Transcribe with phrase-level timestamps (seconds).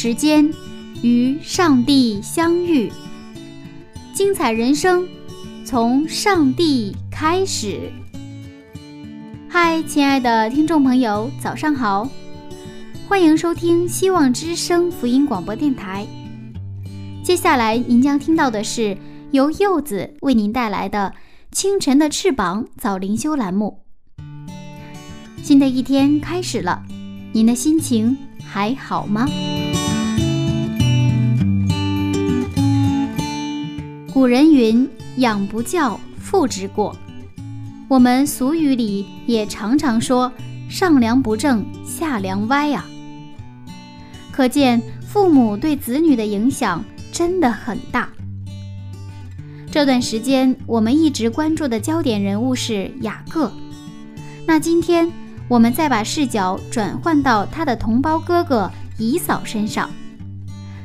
[0.00, 0.48] 时间
[1.02, 2.88] 与上帝相遇，
[4.14, 5.04] 精彩人生
[5.64, 7.90] 从上帝开始。
[9.48, 12.08] 嗨，亲爱的听众朋友，早上好！
[13.08, 16.06] 欢迎收听希望之声福音广播电台。
[17.24, 18.96] 接下来您将听到的是
[19.32, 21.12] 由柚子为您带来的
[21.50, 23.80] 《清晨的翅膀》早灵修栏目。
[25.42, 26.84] 新的一天开始了，
[27.32, 29.26] 您的心情还好吗？
[34.18, 36.96] 古人云：“养不教，父之过。”
[37.86, 40.32] 我们俗语里也常常说
[40.68, 42.84] “上梁不正下梁歪”呀，
[44.32, 48.08] 可见父母对子女的影响真的很大。
[49.70, 53.52] 这段时间我们一直关注的焦点人物是雅各，
[54.48, 55.08] 那今天
[55.46, 59.88] 我们再把视角转换到他的同胞哥哥以扫身上，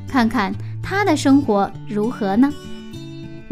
[0.07, 2.53] 看看他的生活如何呢？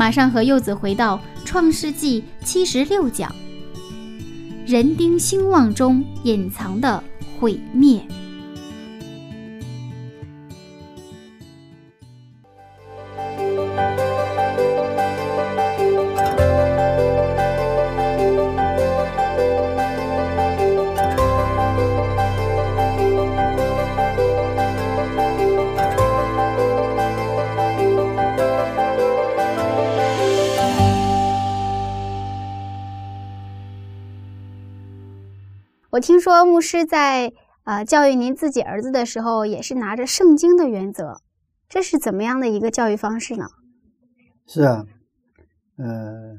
[0.02, 3.32] 马上和柚子回到创世纪七十六讲。
[4.66, 7.04] 人丁兴旺中隐藏的
[7.40, 8.02] 毁灭。
[36.02, 37.32] 听说牧师在
[37.64, 41.22] 呃教育您自己儿子的时候，也是拿着圣经的原则，
[41.70, 43.46] 这是怎么样的一个教育方式呢？
[44.48, 44.86] 是啊，
[45.78, 46.38] 呃，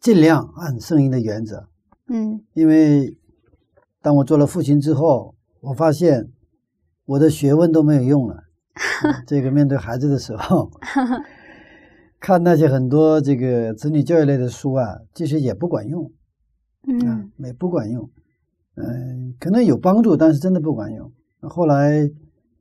[0.00, 1.68] 尽量按圣经的原则。
[2.08, 3.16] 嗯，因为
[4.02, 6.32] 当我做了父亲之后，我发现
[7.06, 8.42] 我的学问都没有用了。
[9.26, 10.70] 这个面对孩子的时候，
[12.18, 16.10] 看那些很多这个子女教育类的书啊，其实也不管用。
[16.88, 18.10] 嗯，没不管用。
[18.74, 21.12] 嗯，可能有帮助，但是真的不管用。
[21.40, 22.10] 后来，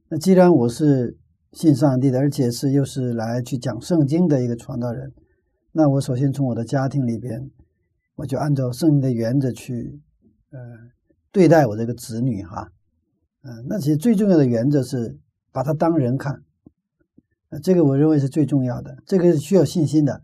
[0.09, 1.17] 那既然我是
[1.53, 5.13] 信上帝的，而且是又是来去讲圣经的一个传道人，
[5.71, 7.49] 那我首先从我的家庭里边，
[8.15, 10.01] 我就按照圣经的原则去，
[10.49, 10.59] 呃，
[11.31, 12.71] 对待我这个子女哈。
[13.43, 15.17] 嗯，那其实最重要的原则是
[15.53, 16.43] 把他当人看，
[17.51, 20.21] 呃，这个我认为是最重要的，这个是需要信心的，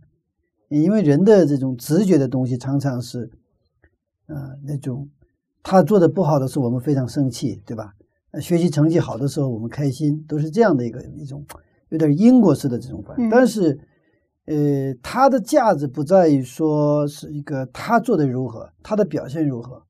[0.68, 3.32] 因为人的这种直觉的东西常常是，
[4.26, 5.08] 呃，那种。
[5.70, 7.94] 他做的不好的时候，我们非常生气，对吧？
[8.40, 11.46] 学习成绩好的时候，我们开心，都是这样的一个一种
[11.90, 13.28] 有点因果式的这种关系。
[13.30, 13.78] 但是，
[14.46, 19.84] 呃，他的价值不在于说是一个他做的如何，他的表现如何。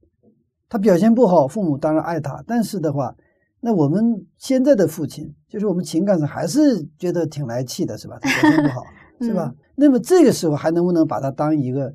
[0.67, 3.15] 他表现不好，父母当然爱他，但是的话，
[3.59, 8.17] 那我们现在的父亲，就是我们情感上还是觉得挺来气的，是吧？
[8.19, 8.83] 他表现不好，
[9.21, 9.53] 是吧？
[9.75, 11.93] 那么这个时候还能不能把他当一个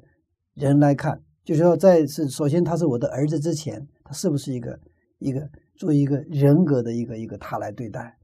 [0.55, 1.21] 人来看？
[1.45, 4.79] 就是说，在是首先他是我的儿子之前，他是不是一个
[5.19, 8.17] 一个作为一个人格的一个一个他来对待？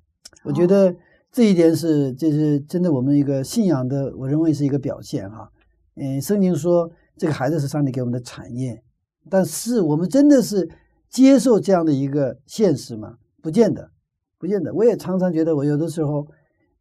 [0.44, 0.94] 我觉得
[1.32, 5.50] 这一点是就是真的我们一个信仰的，我认为是一个表现哈。
[5.96, 8.82] 嗯，圣经说这个孩子是上帝给我们的产业，
[9.28, 10.69] 但是我们真的是
[11.08, 13.16] 接受这样的一个现实吗？
[13.43, 13.90] 不见得，
[14.38, 14.72] 不见得。
[14.72, 16.26] 我也常常觉得，我有的时候，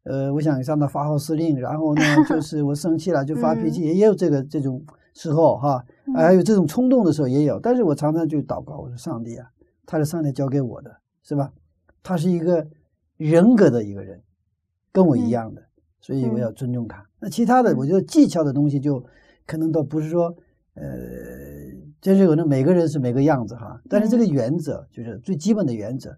[0.04, 4.84] 呃，我想向他发号施令，然后呢， 就是我生气了就发脾气，也有这个这种
[5.18, 5.84] 时候哈。
[6.16, 9.46] 还有这种冲动的时候也有，但是我常常就祷告，我说上帝啊，
[9.86, 10.90] 他是上帝交给我的，
[11.22, 11.52] 是吧？
[12.02, 12.66] 他是一个
[13.18, 14.24] 人格的一个人，
[14.94, 15.62] 跟我一样的，
[16.00, 17.06] 所以我要尊重他。
[17.20, 19.04] 那其他的，我觉得技巧的东西就
[19.46, 20.34] 可能倒不是说，
[20.76, 20.86] 呃，
[22.00, 23.82] 真是可能每个人是每个样子哈。
[23.90, 26.10] 但是这个原则就是最基本的原则，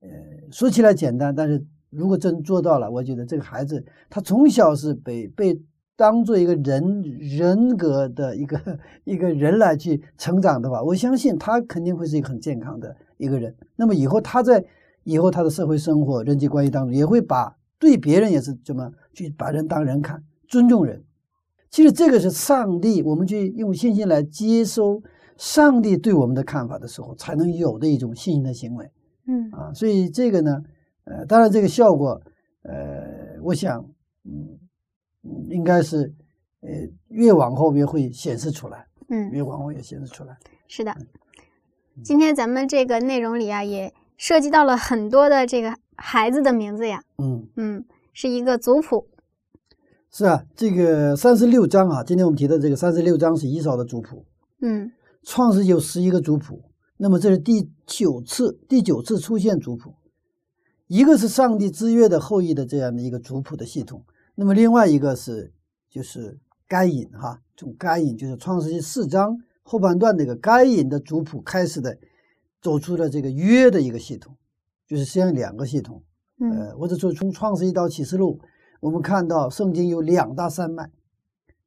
[0.00, 0.08] 呃，
[0.50, 5.62] 说起来简单，但是如果真做到了，我觉得这个孩子他从小是被被。
[5.98, 13.52] 当做一个人人格的一个一个人来去成长的话，我相信他肯定会是一个很健康的一个人。
[13.74, 14.64] 那么以后他在
[15.02, 21.02] 以后他的社会生活、人际关系当中，也会把对别人也是怎么去把人当人看，尊重人。
[21.68, 25.02] 其实这个是上帝，我们去用信心来接收
[25.36, 28.88] 上帝对我们的看法的时候，才能有的一种信心的行为
[29.26, 29.74] 嗯啊。
[29.74, 30.62] 所以这个呢，
[31.06, 32.22] 呃，当然这个效果，
[32.62, 33.80] 呃，我想，
[34.24, 34.58] 嗯，嗯
[35.48, 36.14] 应该是，
[36.60, 36.68] 呃，
[37.08, 40.36] 越往后越会显示出来，嗯，越往后越显示出来。
[40.66, 40.94] 是的。
[42.04, 47.02] 今天咱们这个内容里啊，也涉及到了很多的这个孩子的名字呀。
[47.18, 49.08] 嗯，嗯，是一个族谱。
[50.10, 54.24] 是啊，这个三十六章啊，今天我们提的这个三十六章是以扫的族谱。
[54.60, 54.90] 嗯
[55.24, 56.62] 创世有十一个族谱，
[56.96, 59.94] 那么这是第九次，第九次出现族谱。
[60.86, 64.04] 一个是上帝之约的后裔的这样的一个族谱的系统，
[64.40, 65.52] 那么另外一个是
[65.90, 66.38] 就是
[66.68, 71.98] 该隐哈，从该隐就是创世纪四章后半段那个该隐的族谱开始的，
[72.62, 74.36] 走出了这个约的一个系统，
[74.86, 76.04] 就是实际上两个系统。
[76.38, 78.40] 嗯呃，或者说从创世纪到启示录，
[78.78, 80.88] 我们看到圣经有两大山脉，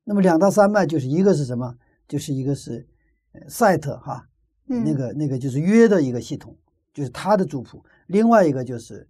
[0.06, 1.76] 那么两大山脉就是一个是什么？
[2.08, 2.88] 就是一个是
[3.34, 4.30] 呃赛特哈，
[4.70, 6.56] 嗯，那个那个就是约的一个系统，
[6.94, 9.06] 就是他的族谱；另外一个就是，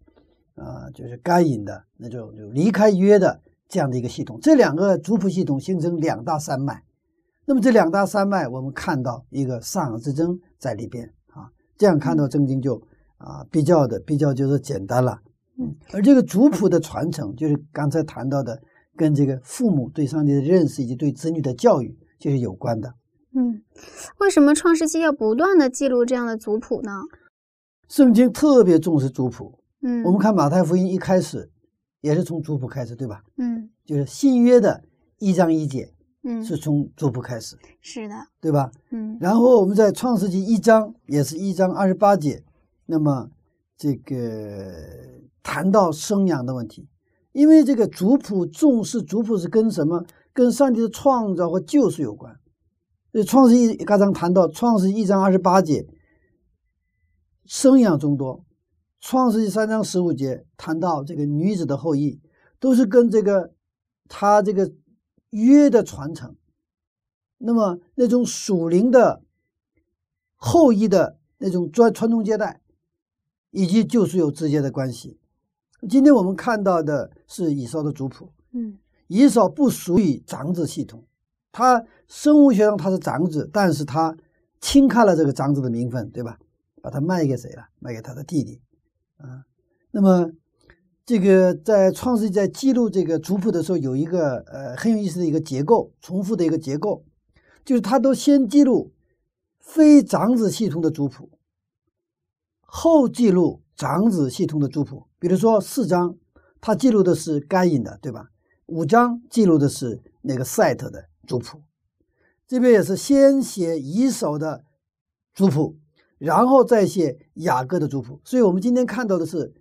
[0.56, 3.40] 啊、就是该隐的那种就离开约的
[3.71, 4.38] 这样的一个系统。
[4.41, 6.83] 这两个族谱系统形成两大山脉。
[7.45, 12.75] 那么这两大山脉，我们看到一个上之争在里边啊，这样看到圣经就
[13.18, 15.19] 啊比较的比较就是简单了。
[15.57, 18.62] 嗯，而这个族谱的传承，就是刚才谈到的，
[18.95, 22.94] 跟这个父母对上帝的认识以及对子女的教育就是有关的。
[23.33, 23.62] 嗯，
[24.19, 26.91] 为什么创世纪要不断的记录这样的族谱呢？
[27.89, 31.50] 圣经特别重视族谱，嗯，我们看马太福音一开始
[32.01, 33.24] 也是从族谱开始，对吧？
[33.38, 34.83] 嗯就是新约的
[35.19, 35.94] 一章一节
[36.24, 38.71] 嗯是从族谱开始，是的，对吧？
[38.92, 42.44] 嗯然后我们在创世纪一章也是一章二十八节，
[42.86, 43.30] 那么
[43.77, 44.74] 这个
[45.42, 46.88] 谈到生养的问题，
[47.31, 50.06] 因为这个族谱重视族谱是跟什么？
[50.33, 52.33] 跟上帝的创造和救赎有关。
[53.12, 55.86] 所以创世纪刚刚谈到创世纪一章二十八节，
[57.44, 58.45] 生养众多；
[59.01, 62.21] 创世纪三章十五节谈到这个女子的后裔，
[62.59, 63.51] 都是跟这个
[64.07, 64.71] 他这个
[65.31, 66.36] 约的传承。
[67.39, 69.24] 那么那种属灵的
[70.36, 72.62] 后裔的那种传传宗接代，
[73.50, 75.19] 以及就是有直接的关系。
[75.89, 78.77] 今天我们看到的是以扫的族谱，嗯
[79.07, 81.04] 以扫不属于长子系统，
[81.51, 84.15] 他生物学上他是长子，但是他
[84.59, 86.38] 轻看了这个长子的名分，对吧？
[86.83, 87.68] 把他卖给谁了？
[87.80, 88.62] 卖给他的弟弟
[89.21, 89.45] 啊。
[89.91, 90.31] 那么
[91.06, 97.03] 这个在创世纪在记录这个族谱的时候，有一个呃很有意思的一个结构，重复的一个结构，
[97.65, 98.94] 就是他都先记录
[99.59, 101.29] 非长子系统的族谱，
[102.62, 105.07] 后记录长子系统的族谱。
[105.19, 106.15] 比如说四章，
[106.59, 108.29] 他记录的是该隐的，对吧？
[108.68, 111.62] 五章记录的是那个赛特的族谱，
[112.47, 114.63] 这边也是先写以扫的
[115.33, 115.77] 族谱，
[116.21, 118.19] 然后再写雅各的族谱。
[118.23, 119.56] 所以，我们今天看到的是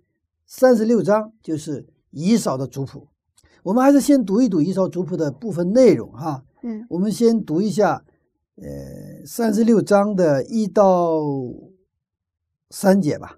[0.45, 3.07] 三十六章，就是以扫的族谱。
[3.63, 6.43] 我们还是先读一读以扫族谱的部分内容哈。
[6.61, 8.05] 嗯我们先读一下，
[8.57, 11.19] 呃，三十六章的一到
[12.69, 13.37] 三节吧。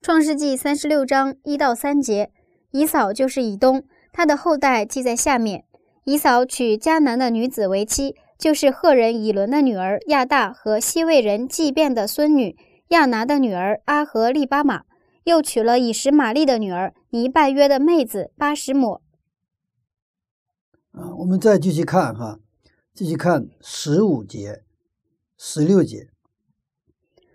[0.00, 2.32] 创世纪三十六章一到三节，
[2.72, 5.64] 以扫就是以东，他的后代记在下面。
[6.04, 12.56] 以扫娶迦南的女子为妻，就是赫人以伦的女儿亚大和西魏人祭便的孙女
[12.88, 14.84] 亚拿的女儿阿和利巴玛，
[15.24, 19.02] 又娶了以实玛利的女儿尼拜约的妹子巴什抹。
[20.92, 22.38] 啊，我们再继续看哈，
[22.94, 24.62] 继续看十五节、
[25.36, 26.08] 十六节。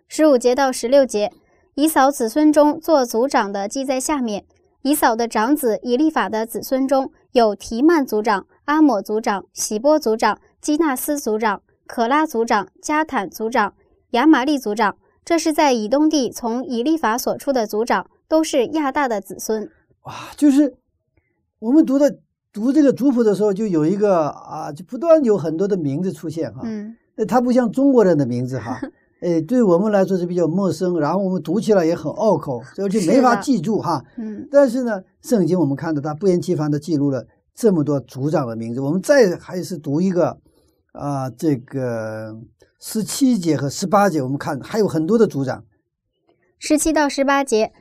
[0.08, 1.32] 十五节到十六节，
[1.76, 4.46] 以扫子孙中做族长的记在下面。
[4.84, 13.74] 以扫的长子以利法的子孙中有提曼族长、阿抹族长、喜波族长、基纳斯族长、可拉族长、加坦族长、
[14.12, 14.96] 亚玛利族长。
[15.25, 19.70] 这是在以东地从以利法所出的族长，都是亚大的子孙。
[20.03, 20.74] 哇，就是
[21.60, 22.17] 我们读的
[22.53, 26.62] 读这个族谱的时候，就有一个啊，就不断有很多的名字出现哈。
[26.63, 28.79] 嗯那它不像中国人的名字哈，
[29.20, 34.01] 哎，对我们来说是比较陌生，然后我们读起来也很拗口，所以就没法记住哈。
[34.15, 38.79] 嗯但是呢，圣经我们看到它不厌其烦的记录了这么多族长的名字。
[38.79, 40.38] 我们再还是读一个
[40.94, 42.40] 啊、这个
[42.80, 45.66] 十七节和十八节，我们看还有很多的族长。
[46.58, 47.74] 十七到十八节，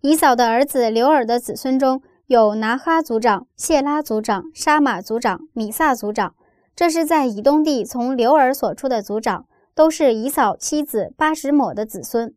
[0.00, 6.34] 以扫的儿子刘尔的子孙中有拿哈族长、谢拉族长、沙马族长、米萨族长，
[6.74, 12.34] 这是在以东地从刘尔所出的族长，都是以扫妻子巴什抹的子孙。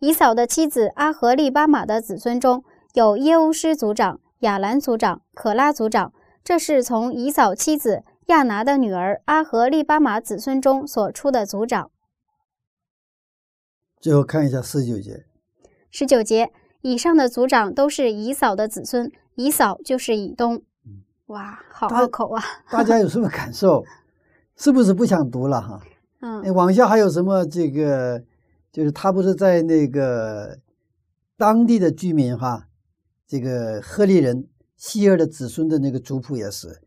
[0.00, 11.90] 以扫的妻子阿和利巴玛的子孙中有耶乌施族长、亚兰族长、可拉族长，这是从以扫妻子亚拿的女儿阿和利巴马子孙中所出的族长。
[14.00, 15.26] 最后看一下十九节，
[15.90, 20.62] 十九节以上的族长都是以扫的子孙，以扫就是以东。
[21.26, 22.42] 哇，好拗口啊！
[22.70, 23.84] 大家有什么感受？
[24.56, 25.80] 是不是不想读了哈？
[26.20, 27.44] 嗯，往下还有什么？
[27.44, 28.22] 这个
[28.70, 30.58] 就是他不是在那个
[31.36, 32.68] 当地的居民哈，
[33.26, 36.80] 这个赫利人希尔的子孙的那个族谱也是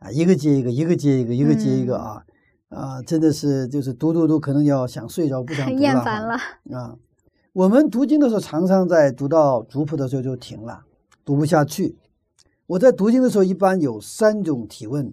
[0.00, 2.24] 啊，一个接一个，一个接一个，一个接一个啊
[2.70, 6.34] 啊，真的是就是读读读，可能要想睡着，不想 读了，厌烦了
[6.74, 6.96] 啊。
[7.52, 10.84] 我们读经的时候，常常在读到族谱的时候就停了，
[11.24, 11.96] 读不下去。
[12.66, 15.12] 我在读经的时候，一般有三种提问：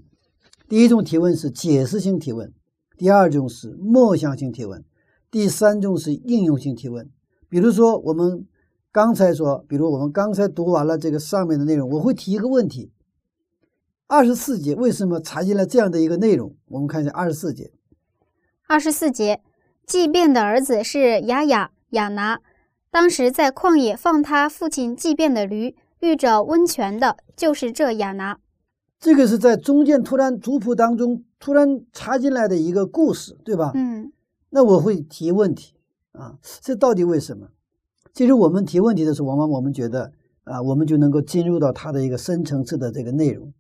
[0.70, 2.54] 第一种提问是解释性提问，
[2.96, 4.86] 第二种是默想性提问，
[5.30, 7.10] 第三种是应用性提问。
[7.50, 8.46] 比如说，我们
[8.92, 12.92] 刚才说，比如我们刚才读完了这个上面的内容，我会提一个问题：
[14.08, 16.56] 二十四节为什么查进了这样的一个内容？
[16.70, 17.72] 我们看一下二十四节。
[18.66, 19.42] 二十四节，
[19.86, 22.40] 祭便的儿子是雅雅雅拿，
[22.90, 25.76] 当时在旷野放他父亲祭便的驴。
[26.00, 28.38] 遇着温泉的，就是这雅拿。
[29.00, 33.72] 这个是在中间突然族谱当中突然插进来的一个故事，对吧？
[33.74, 34.14] 嗯。
[34.52, 35.74] 那我会提问题
[36.12, 37.48] 啊，这到底为什么？
[38.14, 40.12] 其实我们提问题的时候，往往我们觉得
[40.44, 43.52] 啊，我们就能够进入到它的一个深层次的这个内容。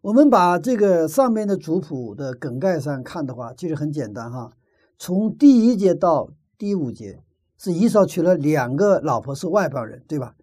[0.00, 4.52] 我们把这个上面的族谱的梗概上看的话，其实很简单哈。
[4.96, 7.22] 从第一节到第五节，
[7.56, 10.36] 是以扫娶了两个老婆，是外邦人，对吧？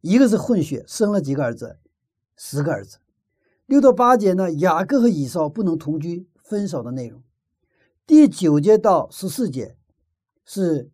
[0.00, 1.78] 一个是混血，生了几个儿子，
[2.36, 2.98] 十个儿子。
[3.66, 7.22] 六到八节呢，雅各和以扫不能同居，分手的内容。
[8.06, 9.76] 第九节到十四节
[10.44, 10.90] 是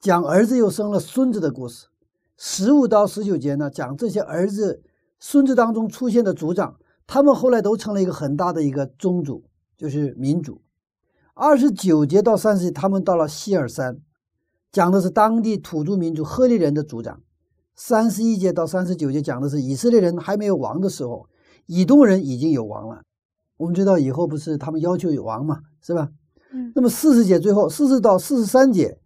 [0.00, 1.86] 讲儿子又生了孙子的故事。
[2.36, 4.82] 十五到十九节呢，讲这些儿子、
[5.18, 9.44] 孙子当中出现的族长，他们后来都成了一个很大的一个宗族，
[9.76, 10.60] 就是民族。
[11.34, 14.00] 二十九节到三十节，他们到了希尔山，
[14.72, 17.20] 讲的是当地土著民族赫利人的族长。
[17.74, 21.28] 三十一节到三十九节讲的是以色列人还没有王的时候，
[21.66, 23.02] 以东人已经有王了。
[23.58, 26.08] 我们知道以后不是他们要求有王嘛，是吧？
[26.52, 26.72] 嗯。
[26.74, 28.98] 那么四十节最后四十到四十三节，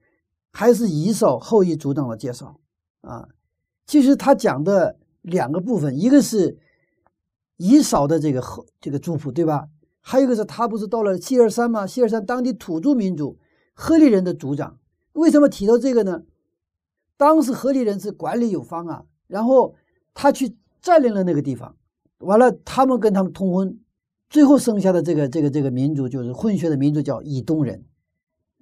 [0.52, 2.61] 还是以扫后裔族长的介绍
[3.00, 3.28] 啊。
[3.87, 6.57] 其实他讲的两个部分，一个是
[7.62, 9.69] 以扫的这个和这个族谱，对吧？
[10.00, 11.87] 还有一个是他不是到了西尔山吗？
[11.87, 13.38] 西尔山当地土著民族
[13.75, 14.79] 赫利人的族长，
[15.12, 16.23] 为什么提到这个呢？
[17.19, 19.75] 当时河里人是管理有方啊，然后
[20.14, 21.76] 他去占领了那个地方，
[22.21, 23.79] 完了他们跟他们通婚，
[24.31, 27.85] 最后生下的这个这个这个民族就是混血的民族叫以东人，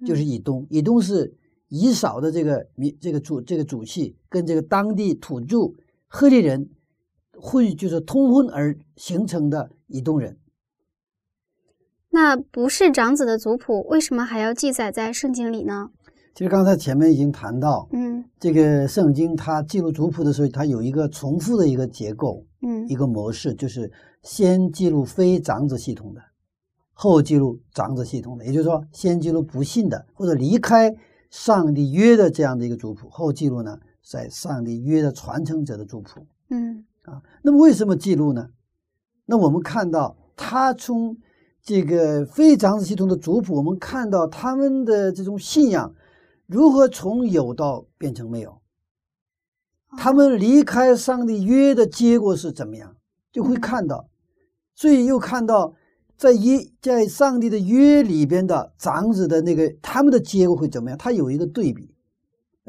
[0.05, 0.67] 就是以东。
[0.69, 1.33] 以东是
[1.69, 5.71] 以扫的这个民这个主这个主系跟这个当地土著
[6.07, 6.69] 赫利人
[7.41, 10.37] 混就是通婚而形成的以东人。
[12.11, 15.89] 那不是长子的族谱，为什么还要记载在圣经里呢？
[16.35, 23.91] 其实刚才前面已经谈到，嗯，这个圣经它记录族谱的时候，它有一个重复的一个结构，嗯，一个模式，就是
[24.23, 26.21] 先记录非长子系统的，
[26.93, 28.45] 后记录长子系统的。
[28.45, 30.95] 也就是说，先记录不信的或者离开
[31.29, 38.49] 上帝约的这样的一个族谱，后记录呢在上帝约的传承者的族谱，嗯，啊，那么为什么记录呢？
[39.25, 41.17] 那我们看到他从
[41.61, 45.95] 这个非长子系统的族谱，我们看到他们的这种信仰。
[46.45, 48.59] 如何从有到变成没有？
[49.97, 52.95] 他们离开上帝约的结果是怎么样？
[53.31, 54.09] 就会看到，
[54.73, 55.75] 所以又看到
[56.17, 60.97] 在约在上帝的约里边的长子的那个他们的结果会怎么样？
[60.97, 61.93] 他有一个对比，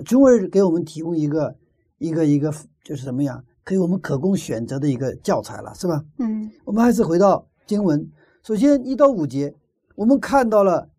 [0.05, 1.57] 从而给我们提供一个
[1.97, 2.53] 一个一个
[2.85, 6.05] 就是什么样，可以我们可供选择的一个教材了，是吧？
[6.19, 8.11] 嗯，我们还是回到经文，
[8.43, 9.55] 首先一到五节，
[9.97, 10.91] 我们看到了。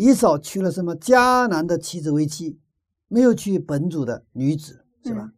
[0.00, 2.56] 以扫娶了什么迦南的妻子为妻，
[3.08, 5.32] 没有娶本族的女子，是吧？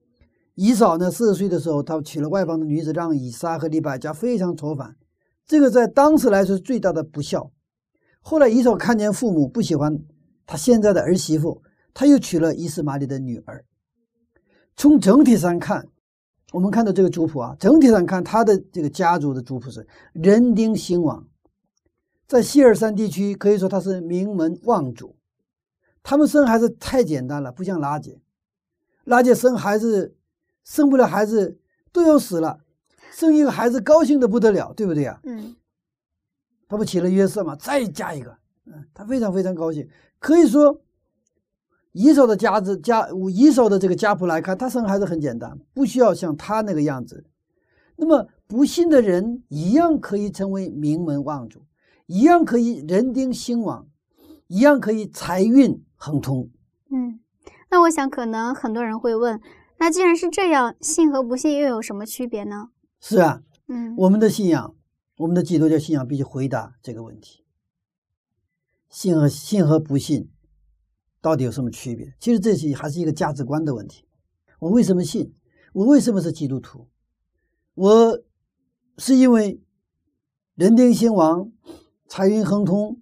[0.55, 4.97] 以扫呢，四十岁的时候，他娶了外邦的女子，让以撒和利百加非常愁烦。
[5.47, 7.51] 这个在当时来说是最大的不孝。
[8.21, 9.99] 后来以扫看见父母不喜欢
[10.45, 11.63] 他现在的儿媳妇，
[11.95, 13.65] 他又娶了伊斯玛利的女儿。
[14.77, 15.89] 从整体上看，
[16.53, 21.27] 我们看到这个族谱啊，整体上看他的这个家族的族谱是人丁兴旺。
[22.27, 25.17] 在希尔山地区，可以说他是名门望族。
[26.03, 28.21] 他们生孩子太简单了，不像拉姐。
[29.05, 30.15] 拉姐生孩子，
[30.65, 31.59] 生不了孩子
[31.93, 32.61] 都要死了，
[33.13, 35.21] 生一个孩子高兴的不得了，对不对啊？
[35.25, 35.57] 嗯。
[36.69, 39.89] 他不起了约瑟嘛，再加一个，嗯，他非常非常高兴。
[40.21, 40.81] 可以说，
[41.93, 47.25] 以手的家子家，以手的这个家谱来看，他生孩子很简单，不需要像他那个样子。
[47.97, 51.67] 那么不信的人一样可以成为名门望族，
[52.07, 53.87] 一样可以人丁兴旺，
[54.47, 56.49] 一样可以财运亨通。
[56.91, 57.21] 嗯，
[57.71, 59.41] 那我想可能很多人会问，
[59.79, 62.71] 那既然是这样，信和不信又有什么区别呢？
[63.01, 64.75] 是啊，嗯，我们的信仰，
[65.19, 67.45] 我们的基督教信仰必须回答这个问题：
[68.89, 70.31] 信和信和不信
[71.21, 72.15] 到底有什么区别？
[72.19, 74.05] 其实这些还是一个价值观的问题。
[74.59, 75.35] 我为什么信？
[75.73, 76.89] 我为什么是基督徒？
[77.75, 78.21] 我
[78.99, 79.61] 是因为
[80.55, 81.53] 人丁兴旺、
[82.07, 83.01] 财运亨通，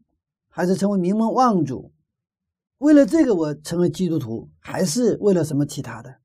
[0.48, 1.92] 还是成为名门望族？
[2.78, 6.16] 为了这个我成为基督徒，还是为了什么其他的？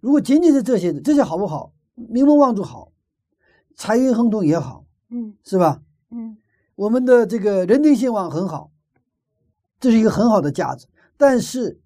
[0.00, 1.72] 如果仅仅是这些，这些好不好？
[1.94, 2.92] 名门望族好，
[3.76, 5.80] 财运亨通也好，嗯是吧？
[6.10, 6.36] 嗯
[6.74, 8.72] 我们的这个人丁兴旺很好，
[9.78, 10.88] 这是一个很好的价值。
[11.16, 11.80] 但是，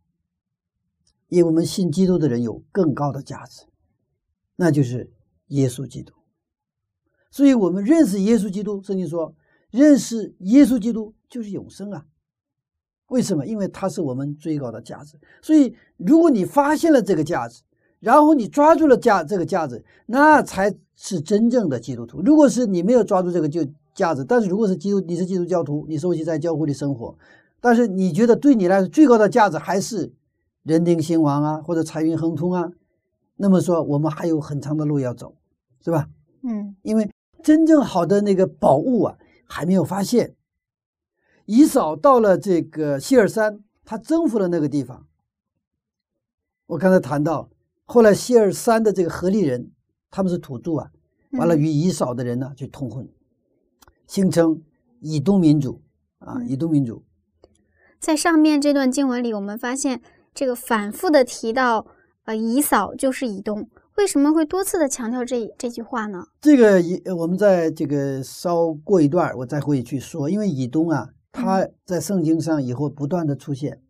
[1.29, 3.65] 因为我们信基督的人有更高的价值，
[4.57, 5.13] 那就是
[5.49, 6.15] 耶稣基督。
[7.31, 9.35] 所以，我们认识耶稣基督，圣经说，
[9.71, 12.07] 认识耶稣基督就是永生啊。
[13.09, 13.47] 为什么？
[13.47, 15.19] 因为它是我们最高的价值。
[15.43, 17.63] 所以，如果你发现了这个价值，
[18.01, 22.23] 然后你抓住了价这个价值，那才是真正的基督徒。
[22.23, 27.17] 如果是你没有抓住这个就价值，但是如果是基督，你是基督教徒，你收集在教会里生活，
[27.61, 30.13] 但是你觉得对你来说最高的价值还是
[30.63, 32.71] 人丁兴旺啊，或者财运亨通啊，
[33.37, 35.35] 那么说我们还有很长的路要走，
[35.85, 36.09] 是吧？
[36.43, 37.11] 嗯因为
[37.43, 40.35] 真正好的那个宝物啊，还没有发现。
[41.47, 45.07] 以扫到了这个希尔山，他征服了那个地方。
[46.67, 47.49] 我刚才谈到，
[47.87, 49.73] 后来希尔山的这个河利人，
[50.11, 50.91] 他们是土著啊，
[51.33, 53.09] 完了嗯与以扫的人呢去通婚，
[54.07, 54.63] 形成
[55.01, 55.81] 以东民族
[56.19, 57.03] 啊，嗯以东民族。
[58.01, 60.01] 在上面这段经文里，我们发现
[60.35, 61.87] 这个反复的提到，
[62.25, 66.25] 呃，以扫就是以东，为什么会多次的强调这这句话呢？
[66.41, 73.81] 这个以呃我们在这个稍过一段儿，我再会去说，因为以东啊，他在圣经上以后不断的出现，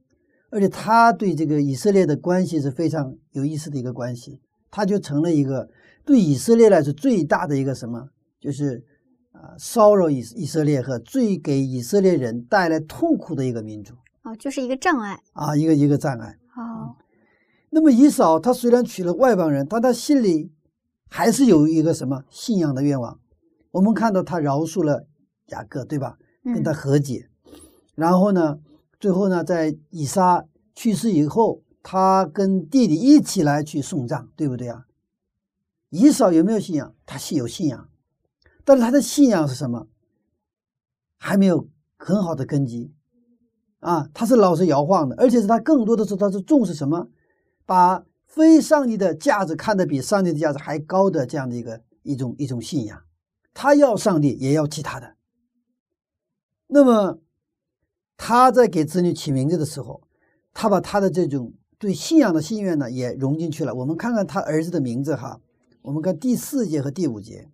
[0.50, 4.40] 而且他对这个以色列的关系是非常有意思的一个关系，
[4.70, 5.68] 他就成了一个
[6.06, 8.08] 对以色列来说最大的一个什么，
[8.40, 8.82] 就是
[9.40, 15.22] 啊、骚扰以以色列和最给以色列人带来痛苦的一个民族哦，就是一个障碍。
[15.32, 16.36] 啊，一个一个障碍。
[16.56, 16.96] 哦，
[17.70, 20.50] 那么以扫他虽然娶了外邦人，但他心里
[21.08, 23.20] 还是有一个什么信仰的愿望。
[23.70, 25.06] 我们看到他饶恕了
[25.46, 26.18] 雅各，对吧？
[26.42, 27.28] 跟嗯他和解。
[27.94, 28.58] 然后呢，
[28.98, 34.86] 最后呢，在以撒去世以后，他跟弟弟一起来去送葬，对不对啊？
[35.90, 36.94] 以扫有没有信仰？
[37.06, 37.88] 他是有信仰，
[38.68, 39.88] 但是他的信仰是什么？
[41.16, 42.92] 还没有很好的根基
[43.80, 47.08] 啊，他是老是摇晃的，而且是他更多的是他是重视什么？
[47.64, 53.02] 把非上帝的价值看得比上帝的价值还高的这样的一个一种一种信仰，
[53.54, 55.16] 他要上帝，也要其他的。
[56.66, 57.20] 那么
[58.18, 60.02] 他在给子女起名字的时候，
[60.52, 63.74] 他把他的这种对信仰的心愿呢也融进去了。
[63.74, 65.40] 我们看看他儿子的名字哈，
[65.80, 67.50] 我们看第四节和第五节。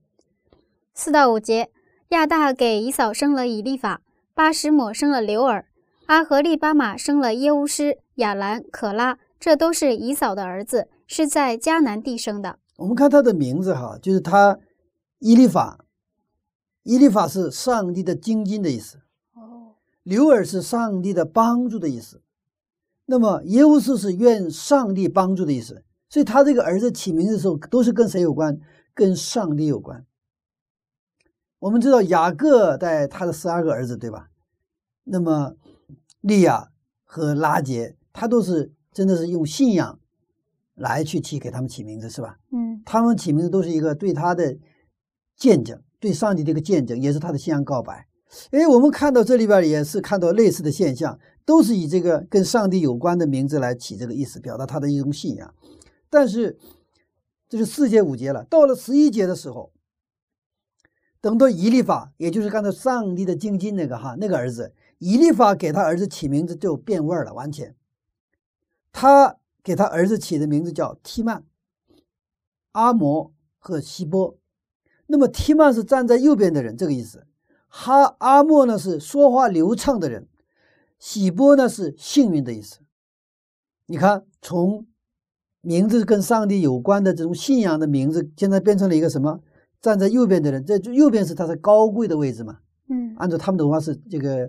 [0.96, 1.70] 四到五节，
[2.10, 4.00] 亚大给以扫生了以利法，
[4.32, 5.66] 巴什抹生了刘尔，
[6.06, 12.60] 阿和利巴马生了耶乌斯、亚兰、可拉，这都是以扫的儿子，是在迦南地生的。
[12.76, 14.60] 我们看他的名字哈，就是他
[15.18, 15.84] 伊利法，
[16.84, 18.98] 伊利法是上帝的精金的意思。
[19.34, 22.22] 哦，刘尔是上帝的帮助的意思，
[23.06, 28.60] 那么耶乌斯是愿上帝帮助的意思，所以他这个儿子起名的时候都是跟谁有关？
[28.94, 30.06] 跟上帝有关。
[31.64, 34.28] 我们知道雅各带他的十二个儿子，对吧？
[35.04, 35.54] 那么
[36.20, 36.68] 利亚
[37.04, 39.98] 和拉杰，他都是真的是用信仰
[40.74, 42.36] 来去起给他们起名字，是吧？
[42.52, 44.58] 嗯他们起名字都是一个对他的
[45.36, 48.08] 见证，对上帝的一个见证，也是他的信仰告白。
[48.50, 55.54] 哎，我们看到这里边也是看到类似的现象，都是以这个跟上帝有关的名字来起这个意思，表达他的一种信仰。
[56.10, 56.58] 但是
[57.48, 59.72] 这是四节五节了，到了十一节的时候，
[61.24, 67.74] 等到以利法，也就是刚才上帝的精金那个哈那个儿子，以利法给他儿子起名字就变味儿了，完全。
[68.92, 71.42] 他给他儿子起的名字叫提曼。
[72.72, 74.36] 阿摩和希波，
[75.06, 77.26] 那么提曼是站在右边的人，这个意思。
[77.68, 80.28] 哈阿莫呢是说话流畅的人，
[80.98, 82.80] 喜波呢是幸运的意思。
[83.86, 84.86] 你看，从
[85.62, 89.40] 名字跟上帝有关的这种信仰的名字，现在变成了一个什么？
[89.84, 92.56] 站在右边的人，这就右边是他的高贵的位置嘛。
[92.88, 94.48] 嗯按照他们的话是这个，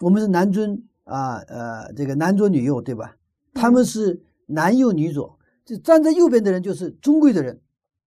[0.00, 3.16] 我们是男尊啊呃这个男左女右对吧？
[3.54, 7.58] 他们是男右女左，就站在右边的人就是尊贵的人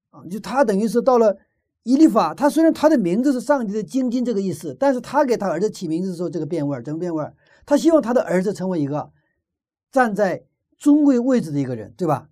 [0.09, 1.37] 啊，就他等于是到了
[1.83, 7.33] 伊利法，他虽然他的名字是上帝的精金这个意思，但是他给他儿子起名字的时候，这个变味儿，怎么变味儿？
[7.65, 9.09] 他希望他的儿子成为一个
[9.89, 10.43] 站在
[10.77, 12.27] 尊贵位置的一个人，对吧？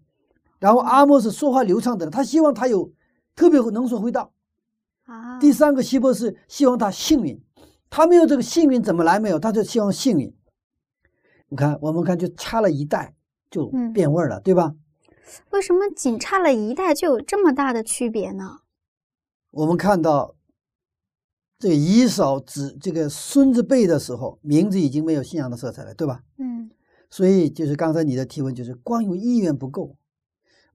[0.60, 2.92] 然后阿莫是说话流畅的人，他希望他有
[3.36, 4.32] 特别能说会道。
[5.04, 7.40] 啊，第三个希伯是希望他幸运，
[7.90, 9.38] 他没有这个幸运怎么来没有？
[9.38, 10.34] 他就希望幸运。
[11.50, 13.14] 你看，我们看就差了一代
[13.52, 14.74] 就嗯变味儿了，对吧？
[15.52, 18.60] 为什么仅差了一代就有这么大的区别呢？
[19.52, 20.36] 我们看到
[21.60, 26.22] 这个以扫子这个孙子辈的时候，名字已经没有信仰的色彩了，对吧？
[26.38, 26.72] 嗯
[27.12, 29.96] 所以就是刚才你的提问，就是光有意愿不够，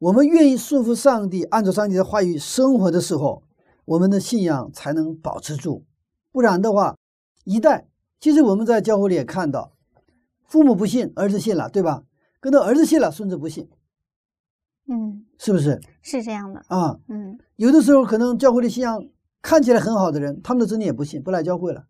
[0.01, 3.43] 我们愿意顺服上帝，按照上帝的话语生活的时候，
[3.85, 5.85] 我们的信仰才能保持住。
[6.33, 6.97] 不然的话，
[7.45, 7.87] 一代
[8.19, 9.73] 其实我们在教会里也看到，
[10.47, 12.05] 父母不信，儿子信了，对吧？
[12.41, 13.69] 跟着儿子信了，孙子不信，
[14.89, 16.65] 嗯，是不是是这样的。
[16.69, 16.99] 啊？
[17.09, 19.07] 嗯有的时候可能教会的信仰
[19.43, 21.85] 看起来很好的人，他们的子女也不信，不来教会了。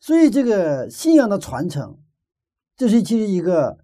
[0.00, 1.98] 所以这个信仰的传承，
[2.78, 3.76] 这是其实一个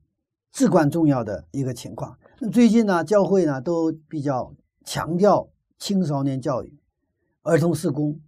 [0.50, 2.17] 至关重要的一个情况。
[2.40, 6.78] 那最近呢，教会呢都比较强调青少年教育、
[7.42, 8.20] 儿童事工，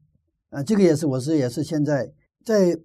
[0.49, 2.13] 啊，这个也是我是也是现在
[2.45, 2.81] 在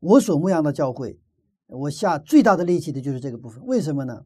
[0.00, 1.20] 我所牧养的教会，
[1.68, 3.64] 我下最大的力气的就是这个部分。
[3.64, 4.24] 为什么呢？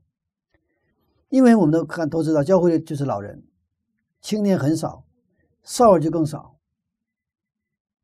[1.28, 3.42] 因为我们都看都知道，教会就是老人，
[4.22, 5.04] 青年很少，
[5.62, 6.56] 少儿就更少。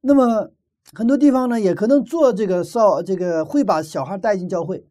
[0.02, 0.52] 那么
[0.92, 4.86] 很多地方呢，也可能做这个少这个会把小孩带进教会，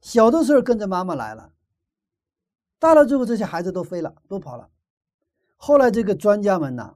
[0.00, 1.52] 小的时候跟着妈妈来了，
[2.78, 4.68] 大了之后这些孩子都飞了，都跑了。
[5.56, 6.94] 后来这个专家们呢，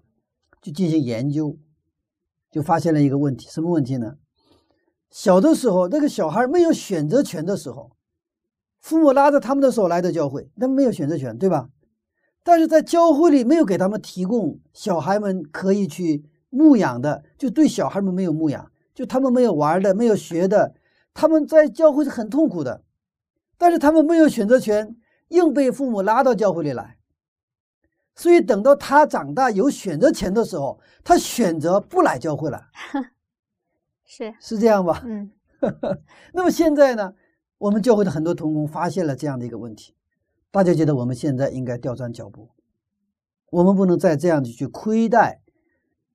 [0.60, 1.58] 就进行研究，
[2.50, 4.16] 就发现了一个问题，什么问题呢？
[5.10, 7.96] 小的时候，那个小孩没有选择权的时候，
[8.80, 11.68] 父母拉着他们的手来的教会，他们没有选择权，对吧？
[12.44, 20.74] 但是在教会里没有给他们提供小孩们可以去牧养的，就对小孩们没有牧养，就他们没有玩的，没有学的，
[21.12, 22.82] 他们在教会是很痛苦的，
[23.58, 24.96] 但是他们没有选择权，
[25.32, 26.98] 硬被父母拉到教会里来。
[28.14, 32.62] 所以等到他长大有选择权的时候，他选择不来教会了，
[34.04, 35.02] 是，是这样吧？
[35.04, 35.32] 嗯。
[36.34, 37.14] 那么现在呢，
[37.56, 39.94] 我们教会的很多同工发现了这样的一个问题，
[40.50, 42.50] 大家觉得我们现在应该调转脚步，
[43.50, 45.40] 我们不能再这样子去亏待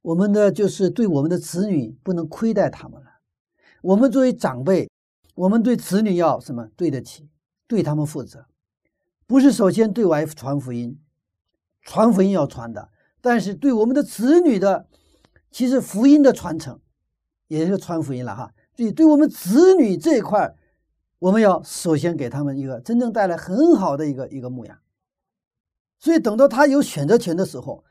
[0.02, 3.08] 我们的，就是对我们的子女不能亏待他们了。
[3.82, 4.92] 我们作为长辈，
[5.34, 6.68] 我们对子女要什么？
[6.76, 7.30] 对得起，
[7.68, 8.46] 对他们负责，
[9.28, 11.00] 不是首先对外传福音，
[11.82, 12.90] 传福音要传的，
[13.22, 14.88] 但是对我们的子女的，
[15.52, 16.80] 其实福音的传承
[17.48, 18.54] 也是传福音了哈。
[18.76, 20.56] 所以，对我们子女这一块，
[21.20, 24.80] 我们要首先给他们一个真正带来很好的一个一个牧养。
[26.00, 27.84] 所以，等到他有选择权的时候，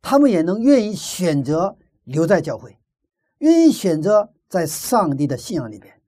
[0.00, 2.78] 他们也能愿意选择留在教会，
[3.38, 6.00] 愿意选择在上帝的信仰里边。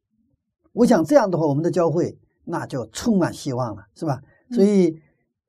[0.73, 4.21] 我想这样的话，我们的教会那就充满希望了，是吧？
[4.51, 4.97] 所以，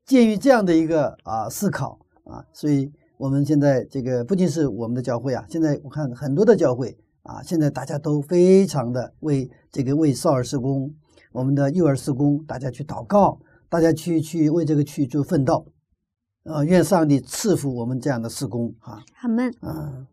[0.06, 6.98] 鉴于这样的一个啊思考啊，所以我们现在这个不仅是我们的教会啊，现在我看很多的教会。
[7.24, 10.94] 啊，现在大家都非常的为这个为少儿施工，
[11.32, 15.66] 我们的幼儿施工，大家去祷告，大家去去为这个去做奋斗，
[16.44, 19.50] 呃，愿上帝赐福我们这样的施工啊，阿门。
[19.62, 20.06] 啊。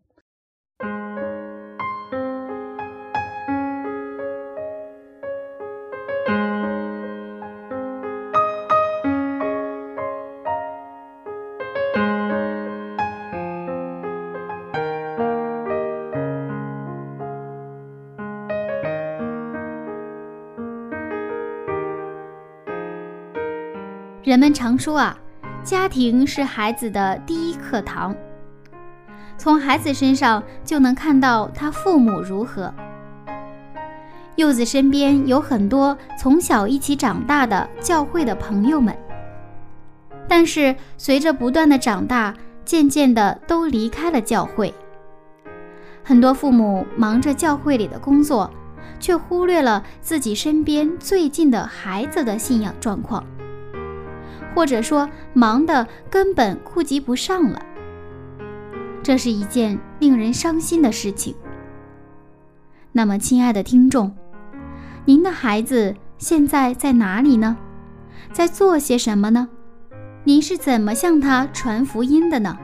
[24.31, 25.17] 人们常说啊，
[25.61, 28.15] 家庭是孩子的第一课堂，
[29.37, 32.73] 从孩子身上就能看到他父母如何。
[34.37, 38.95] 柚子身边有很多从小一起长大的教会的朋友们，
[40.29, 44.73] 但是随着不断的长大，渐渐的都离开了教会。
[46.05, 48.49] 很多父母忙着教会里的工作，
[48.97, 53.21] 却忽略了自己身边最近的孩子的信仰状况。
[54.53, 57.61] 或者说忙得根本顾及不上了，
[59.01, 61.35] 这是一件令人伤心的事情。
[62.91, 64.13] 那么，亲爱的听众，
[65.05, 67.57] 您的孩子现在在哪里呢？
[68.31, 69.47] 在做些什么呢？
[70.23, 72.57] 您是怎么向他传福音的呢？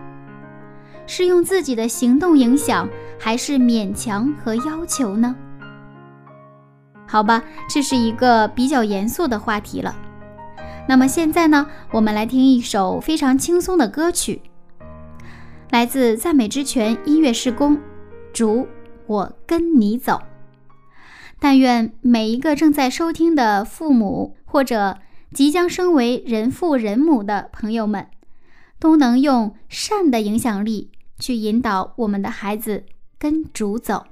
[1.06, 5.36] 是用自己的行动影响，还是勉强和要求呢？
[7.08, 9.96] 好吧，这是一个比较严肃的话题了。
[10.88, 14.42] 那么现在呢，我们来听一首非常轻松的歌曲。
[15.70, 17.78] 来自赞美之泉音乐施工，
[18.32, 18.66] 主，
[19.06, 20.22] 我跟你走。
[21.40, 24.98] 但愿每一个正在收听的父母或者
[25.34, 28.08] 即将升为人父人母的朋友们，
[28.80, 32.86] 都能用善的影响力去引导我们的孩子
[33.20, 34.06] 跟主走。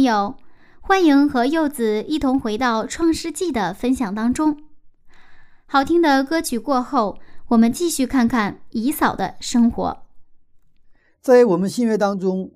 [0.00, 0.34] 朋友，
[0.80, 4.56] 欢迎和柚子一同回到《创世纪》的分享当中。
[5.66, 9.98] 好听的歌曲过后，我们继续看看以嫂的生活。
[11.20, 12.50] 在我们新约当中，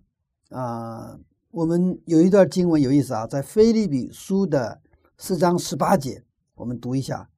[0.49, 1.19] 啊，
[1.51, 4.81] 我们有一段经文有意思啊，在菲利比书的
[5.19, 6.23] 四章十八节，
[6.55, 7.29] 我们读一下。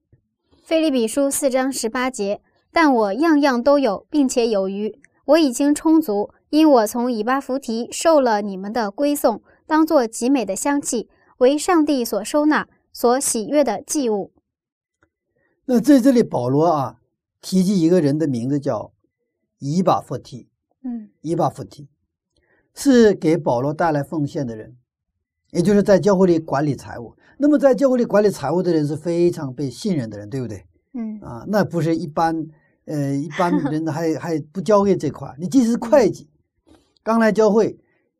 [0.63, 2.41] 菲利比书四章十八节，
[2.71, 6.31] 但我样样都有，并且有余，我已经充足。
[6.51, 14.33] 因我从以巴弗提受了你们的归送，当作极美的香气，为上帝所收纳、所喜悦的祭物。
[15.67, 17.01] 那在这里，保罗啊
[17.41, 18.93] 提及一个人的名字叫
[19.59, 20.49] 以巴弗提，
[20.85, 21.89] 嗯以巴弗提
[22.75, 24.77] 是给保罗带来奉献的人，
[25.51, 27.17] 也就是在教会里管理财务。
[27.39, 30.65] 那么在教会里管理财务的人是非常被信任的人，对不对？
[30.95, 32.47] 嗯啊，那不是一般，
[32.87, 35.35] 呃，一般人还还不交给这块。
[35.39, 36.31] 你即使是会计，
[37.03, 37.79] 刚来教会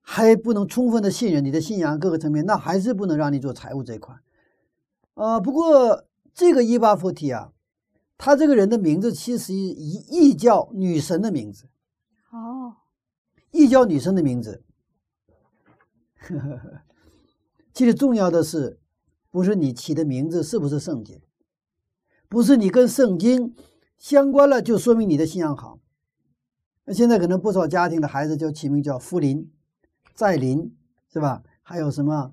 [0.09, 4.15] 还不能充分的信任你的信仰各个层面，那还是不能让你做财务这一块。
[5.15, 7.53] 啊，不过这个伊巴弗提啊，
[8.17, 11.69] 他这个人的名字其实一异教女神的名字，
[12.31, 12.77] 哦，
[13.51, 14.63] 异教女神的名字。
[17.75, 18.79] 其实重要的是，
[19.33, 21.21] 不是你起的名字是不是圣经，
[22.29, 23.57] 不是你跟圣经
[23.99, 25.81] 相关了就说明你的信仰好。
[26.85, 29.51] 那现在可能不少家庭的孩子就起名叫福临、
[30.17, 30.75] 在林，
[31.13, 31.41] 是吧？
[31.63, 32.33] 还有什么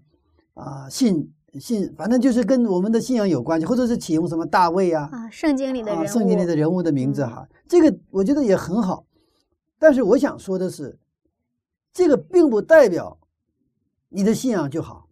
[0.54, 9.06] 啊信信，反正就是跟我们的信仰有关系，或者是启用什么大卫啊，啊，圣经里的人啊，物，圣经里的人物的名字嗯哈，这个我觉得也很好。
[9.78, 10.98] 但是我想说的是，
[11.92, 13.20] 这个并不代表
[14.10, 15.10] 你的信仰就好，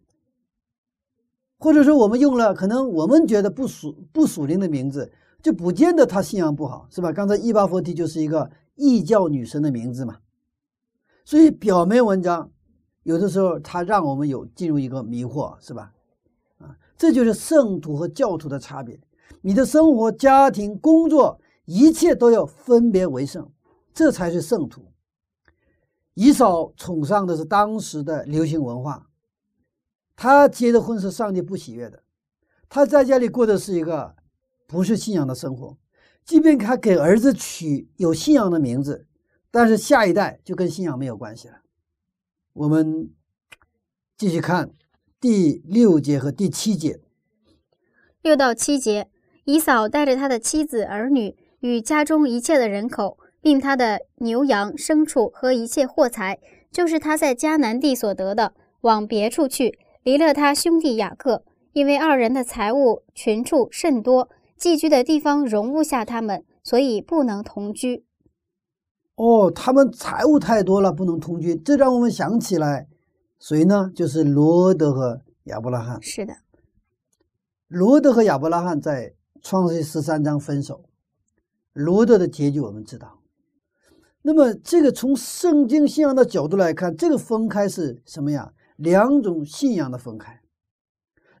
[1.58, 7.12] 或者说我们用了可能我们觉得不属不属灵的名字，就不见得他信仰不好，是吧？
[7.12, 10.18] 刚才伊巴佛提就是一个异教女神的名字嘛，
[11.24, 12.50] 所以表面文章
[13.02, 15.92] 有的时候它让我们有进入一个迷惑，是吧？
[16.58, 19.00] 啊，这就是圣徒和教徒的差别。
[19.40, 23.50] 你的生活、家庭、工作，一切都要分别为圣，
[23.92, 24.84] 这才是圣徒。
[26.14, 29.08] 以扫崇尚的是当时的流行文化，
[30.14, 32.02] 他结的婚是上帝不喜悦的，
[32.68, 34.14] 他在家里过的是一个
[34.68, 35.76] 不是信仰的生活。
[36.24, 39.06] 即便他给儿子取有信仰的名字，
[39.50, 41.61] 但是下一代就跟信仰没有关系了。
[42.54, 43.10] 我们
[44.14, 44.72] 继续看
[45.18, 47.00] 第六节和第七节。
[48.20, 49.08] 六到七节，
[49.44, 56.38] 以扫带着他的妻子儿女与家中一切的人口，并他的牛羊牲畜和一切货财，
[56.70, 68.04] 就是他在迦南地所得的，往别处去，离了他兄弟雅各，因为二人的财物群畜甚多，寄居的地方容不下他们，所以不能同居。
[69.16, 72.88] 哦，他们财物太多了，不能同居，这让我们想起来
[73.38, 73.90] 谁呢？
[73.94, 76.02] 就是罗德和亚伯拉罕。
[76.02, 76.34] 是的，
[77.68, 80.84] 罗德和亚伯拉罕在创世记十三章分手，
[81.72, 83.18] 罗德的结局我们知道。
[84.22, 88.52] 那么，这个从圣经信仰的角度来看，这个分开是什么呀？
[88.76, 90.40] 两种信仰的分开。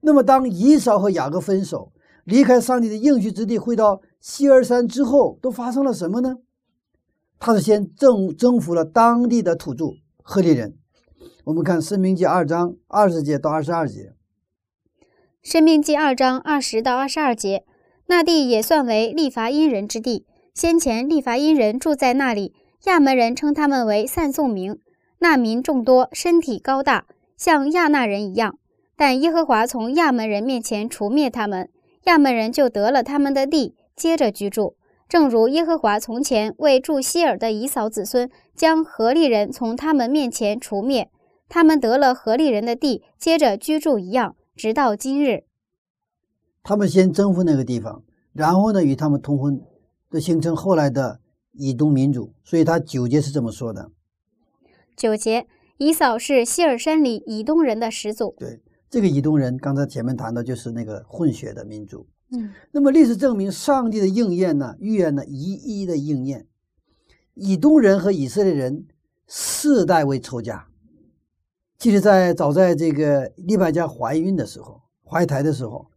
[0.00, 1.92] 那么，当以扫和雅各分手，
[2.24, 6.36] 离开上帝的应许之地，回到希尔山之后，都发生了什么呢？
[7.44, 9.86] 他是先征征服了当地的土著
[10.22, 10.76] 赫利人。
[11.42, 14.12] 我们看《申命记》二章二十节到二十二节。
[15.42, 17.64] 申命记二章二十到二十二节，
[18.06, 20.24] 那地也算为利伐因人之地。
[20.54, 24.78] 先前利伐因人住在那里，亚门人称他们为散送民。
[25.18, 28.56] 那民众多，身体高大，像亚纳人一样。
[28.94, 31.68] 但耶和华从亚门人面前除灭他们，
[32.04, 34.76] 亚门人就得了他们的地，接着居住。
[35.12, 41.10] 正如耶和华从前为住希尔的以扫子孙，将何利人从他们面前除灭，
[41.50, 44.34] 他们得了何利人的地，接着居住一样。
[44.56, 45.44] 直到今日，
[46.62, 49.60] 他们先征服那个地方，然后呢与他们通婚，
[50.10, 51.20] 就形成后来的
[51.52, 52.32] 以东民族。
[52.42, 53.90] 所以他九节是这么说的。
[54.96, 55.46] 九节，
[55.76, 58.34] 以扫是希尔山里以东人的始祖。
[58.38, 62.06] 对，这个以东人，刚才前面谈的就是那个混血的民族。
[62.32, 66.46] 嗯，那么历史证明，上帝的应验呢，预言呢一一的应验。
[67.34, 68.86] 以东人和以色列人
[69.26, 70.66] 世代为仇家。
[71.78, 75.88] 其实，在早在这个利百加怀孕的时候，怀胎的时候，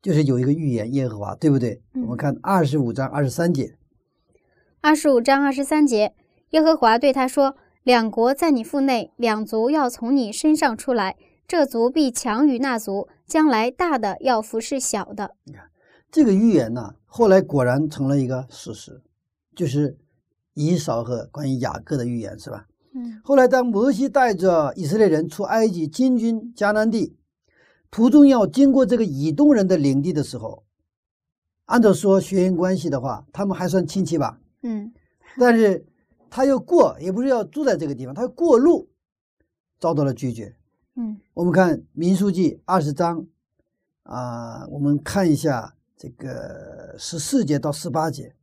[0.00, 1.82] 就是有一个预言，耶和华，对不对？
[1.94, 3.76] 嗯我们看二十五章二十三节，
[4.80, 6.14] 二十五章二十三节，
[6.50, 11.16] 耶和华对他说：“两国在你腹内，两族要从你身上出来，
[11.48, 15.34] 这族必强于那族，将来大的要服侍小的。
[16.10, 19.00] 这个预言呢，后来果然成了一个事实，
[19.56, 19.96] 就是
[20.52, 27.16] 以扫和关于雅各的预言，是吧？”嗯后来，当摩西带着以色列人出埃及进军迦南地，
[27.90, 30.64] 途中要经过这个以东人的领地的时候，
[31.64, 34.38] 按照说血缘关系的话，他们还算亲戚吧。
[34.62, 34.92] 嗯
[35.38, 35.86] 但是
[36.28, 38.90] 他要过，也不是要住在这个地方，他要过路，
[39.80, 40.54] 遭到了拒绝。
[41.00, 43.24] 嗯我们看《民数记》二十章，
[44.02, 48.34] 啊、我们看一下这个十四节到十八节。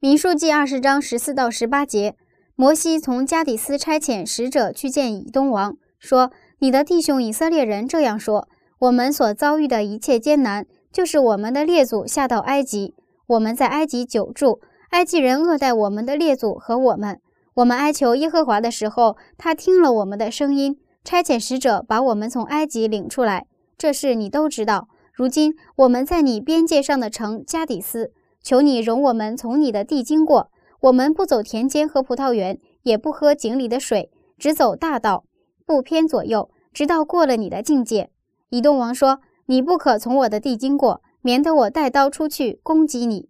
[0.00, 2.14] 民数记二十章十四到十八节，
[2.54, 8.46] 摩西从加底斯差遣使者去见以东王，说：“你的弟兄以色列人这样说：
[8.80, 12.94] 我们所遭遇的一切艰难，就是我们的列祖下到埃及，
[13.28, 14.60] 我们在埃及久住，
[14.90, 17.18] 埃及人恶待我们的列祖和我们。
[17.54, 23.46] 我们哀求耶和华的时候，他听了我们的声音，差遣使者把我们从埃及领出来。
[23.76, 24.88] 这事你都知道。
[25.12, 30.50] 如今我们在你边界上的城加底斯，求你容我们从你的地经过。
[30.80, 35.24] 我们不走田间和葡萄园，也不喝井里的水，只走大道，
[35.64, 38.10] 不偏左右，直到过了你的境界。
[38.48, 43.28] 以东王说：“你不可从我的地经过，免得我带刀出去攻击你。”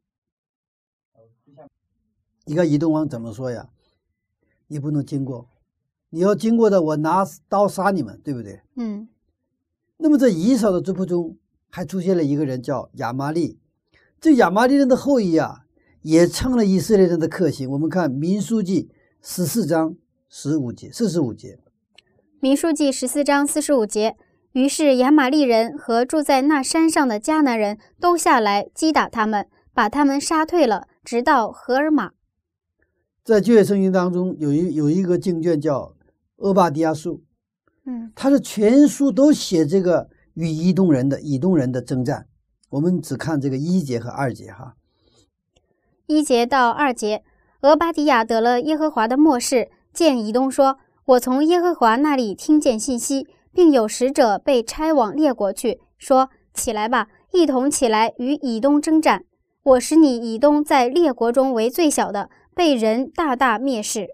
[2.46, 3.68] 你看以东王怎么说呀？
[4.66, 5.46] 你不能经过，
[6.14, 8.60] 你要经过的，我拿刀杀你们，对不对？
[8.76, 9.08] 嗯。
[9.96, 11.36] 那么在以扫的族谱中，
[11.70, 13.58] 还出现了一个人叫亚玛利，
[14.20, 15.64] 这亚玛利人的后裔啊，
[16.02, 17.68] 也成了以色列人的克星。
[17.68, 18.88] 我们看民书记
[19.20, 19.96] 十四章
[20.28, 21.58] 十五节、四十五节。
[22.38, 24.16] 民书记十四章四十五节，
[24.52, 32.12] 于是亚玛利人和住在那山上的迦南人都下来击打他们，把他们杀退了，直到荷尔玛。
[33.24, 35.80] 在旧约圣经当中，有一有一个经卷叫
[36.38, 37.16] 《俄巴迪亚书》，
[37.86, 42.26] 嗯，他是全书都写这个与以东人的以东人的征战。
[42.70, 44.74] 我们只看这个一节和二节哈。
[46.06, 47.22] 一节到二节，
[47.62, 59.24] 俄巴迪亚得了耶和华的默示，见以东说：“我从耶和华那里听见信息，并有使者被差往列国去，说：起来吧，一同起来与以东征战。
[59.62, 64.10] 我使你以东在列国中为最小的。”被人大大蔑视。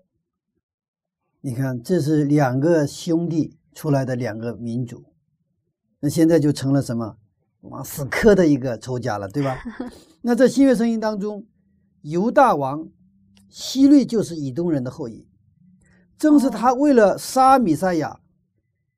[1.43, 5.03] 你看，这是两个兄弟出来的两个民族，
[6.01, 7.16] 那现在就成了什么
[7.62, 9.59] 往死磕的一个仇家了，对吧？
[10.20, 11.47] 那在新约圣经当中，
[12.03, 12.86] 犹大王
[13.49, 15.26] 希律就是以东人的后裔，
[16.18, 18.20] 正是他为了杀米赛亚，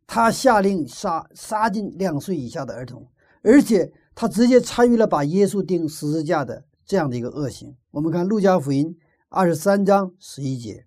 [0.05, 3.07] 他下令杀杀尽两岁以下的儿童，
[3.43, 7.77] 而且他直接参与了把耶稣钉十字架的这样的一个恶行。
[7.93, 8.97] 我们看路加福音。
[9.35, 10.85] 二十三章十一节，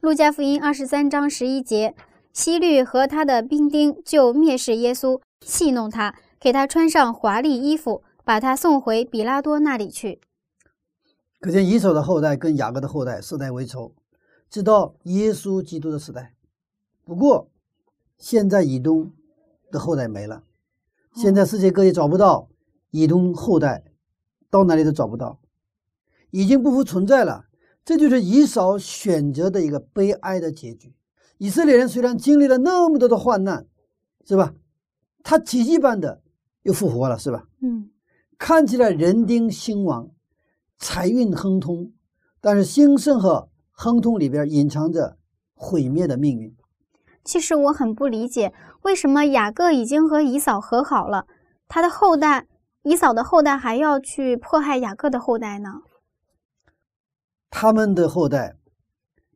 [0.00, 1.94] 路加福音二十三章十一节，
[2.32, 10.18] 希律和他的兵丁就蔑视耶稣，戏弄他，给他穿上华丽衣服，把他送回比拉多那里去。
[11.38, 13.92] 可见以扫的后代跟雅各的后代世代为仇，
[14.48, 16.34] 直到耶稣基督的时代。
[17.04, 17.50] 不过，
[18.16, 19.12] 现在以东
[19.70, 20.44] 的后代没了，
[21.14, 22.48] 现在世界各地找不到
[22.90, 23.84] 以东后代，
[24.48, 25.38] 到哪里都找不到，
[26.30, 27.48] 已经不复存在了。
[27.90, 30.94] 这就是以扫选择的一个悲哀的结局。
[31.38, 33.66] 以色列人虽然经历了那么多的患难，
[34.24, 34.54] 是吧？
[35.24, 36.22] 他奇迹般的
[36.62, 37.48] 又复活了，是吧？
[37.60, 37.90] 嗯，
[38.38, 40.08] 看起来人丁兴旺，
[40.78, 41.90] 财运亨通，
[42.40, 45.16] 但是兴盛和亨通里边隐藏着
[45.54, 46.54] 毁灭的命运。
[47.24, 51.26] 其实我很不理解，为什么雅各已经和以扫和好了，
[51.66, 52.46] 他的后代
[52.84, 55.80] 以扫的后代还要去迫害雅各的后代呢？
[57.50, 58.56] 他们的后代，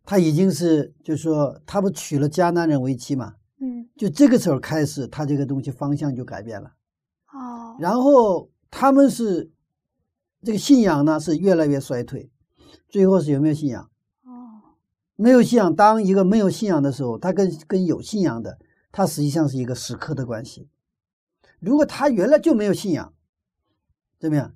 [0.04, 3.34] 他已经是，就是说，他不娶了迦南人为妻嘛？
[3.60, 6.74] 嗯，就这个时候开始，他这个东西方向就改变了。
[7.32, 9.50] 哦，然后他们是
[10.42, 12.30] 这个信仰呢是越来越衰退，
[12.88, 13.90] 最后是有没有信仰？
[14.22, 14.62] 哦，
[15.16, 15.74] 没有信仰。
[15.74, 18.58] 当一个没有信仰的时候，他跟跟有信仰的，
[18.92, 20.68] 他实际上是一个死磕的关系。
[21.58, 23.12] 如果他原来就没有信仰，
[24.20, 24.54] 怎么样？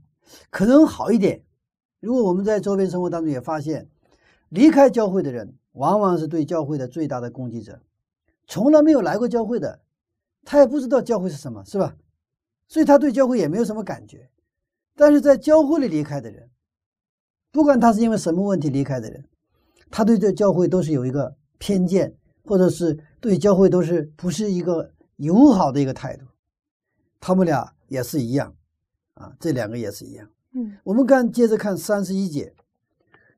[0.51, 1.43] 可能好一点。
[2.01, 3.89] 如果我们在周边生活当中也发现，
[4.49, 7.81] 离开教会的人往往是对教会的最大的攻击者。
[8.47, 9.81] 从来没有来过教会的，
[10.45, 11.97] 他也不知道教会是什么，是吧？
[12.69, 14.31] 所以他对教会也没有什么感觉。
[14.95, 16.49] 但是在教会里离开的人，
[17.51, 19.25] 不管他是因为什么问题离开的人，
[19.91, 26.25] 他对这教会都是有一个偏见，或者是对教会都是不是一个友好的一个态度。
[27.21, 28.55] 他们俩也是一样，
[29.15, 30.29] 啊，这两个也是一样。
[30.55, 32.55] 嗯，我们看，接着看三十一节。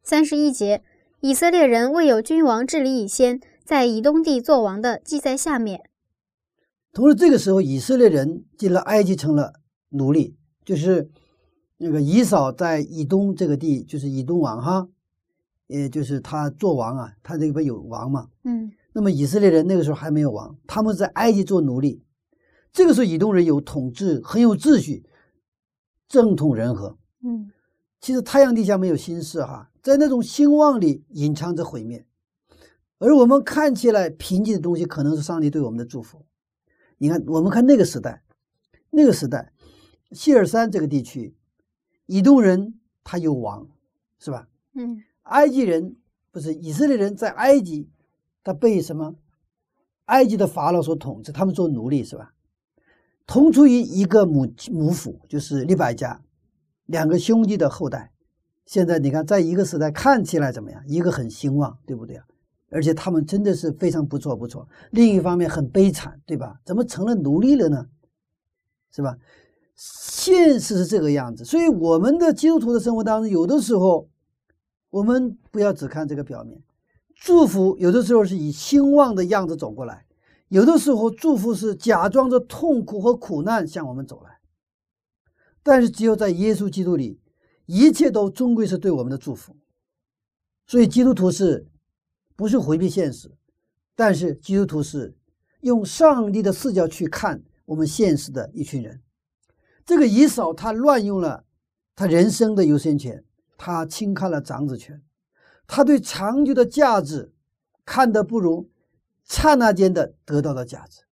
[0.02, 0.82] 三十一节，
[1.20, 5.82] 以色列人未有君王治理以先，在以东地做王的，记在下面。
[6.92, 9.54] 同时，这个时候，以色列人进了埃及，成了
[9.90, 11.10] 奴隶，就是
[11.76, 14.88] 那个以扫在以东这个地，就是以东王哈，
[15.66, 18.28] 也就是他做王啊，他这边有王嘛。
[18.44, 22.02] 嗯，那么以色列人那个时候还没有王，他们在埃及做奴隶。
[22.72, 25.04] 这个时候，以东人有统治，很有秩序，
[26.08, 26.96] 正统人和。
[27.22, 27.50] 嗯，
[28.00, 32.06] 其实太阳底下没有心事哈，在那种兴旺里隐藏着毁灭，
[32.98, 36.24] 而我们看起来贫瘠的东西，可能是上帝对我们的祝福。
[36.98, 38.22] 你看，我们看那个时代，
[38.90, 39.52] 那个时代，
[40.12, 41.34] 希尔山这个地区，
[42.06, 43.68] 以东人他有王，
[44.18, 44.48] 是吧？
[44.74, 45.96] 嗯，埃及人
[46.30, 47.88] 不是以色列人在埃及，
[48.44, 49.16] 他被什么？
[50.06, 52.34] 埃及的法老所统治，他们做奴隶是吧？
[53.26, 56.20] 同出于一个母母府，就是利百加，
[56.90, 58.10] 两个兄弟的后代。
[58.66, 60.82] 现在你看，在一个时代看起来怎么样？
[60.86, 62.24] 一个很兴旺，对不对啊？
[62.70, 64.68] 而且他们真的是非常不错不错。
[64.90, 66.60] 另一方面很悲惨，对吧？
[66.64, 67.86] 怎么成了奴隶了呢？
[68.92, 69.16] 是吧？
[69.74, 71.44] 现实是这个样子。
[71.44, 74.08] 所以我们的基督徒的生活当中，有的时候
[74.90, 76.62] 我们不要只看这个表面，
[77.14, 80.04] 祝福有的时候是以兴旺的样子走过来，
[80.48, 84.29] 有的时候祝福是假装着痛苦和苦难向我们走来。
[85.70, 87.20] 但是只有在耶稣基督里，
[87.66, 89.56] 一切都终归是对我们的祝福。
[90.66, 91.66] 所以基督徒是。
[92.40, 93.30] 不是回避现实，
[93.94, 95.14] 但是基督徒是
[95.60, 99.02] 用上帝的视角去看我们现实的一群人。
[99.84, 101.44] 这个以扫他乱用了
[101.94, 103.22] 他人生的优先权，
[103.58, 105.02] 他轻看了长子权，
[105.66, 107.30] 他对长久的价值
[107.84, 108.70] 看得不如
[109.24, 111.02] 刹那间的得到的价值，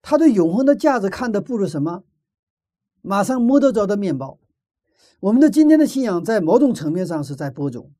[0.00, 2.04] 他对永恒的价值看得不如什么
[3.06, 4.38] 马上摸得着的面包。
[5.20, 7.92] 我们的今天的信仰在某种层面上是在播种，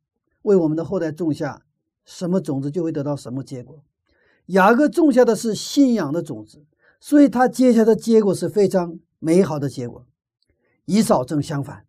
[0.42, 1.62] 为我们的后代种下。
[2.07, 3.82] 什么种子就会得到什么结果。
[4.46, 6.66] 雅各种下的是信仰的种子，
[7.00, 10.07] 所以他接下的结果是非常美好的结果。
[10.84, 11.86] 以扫正相反，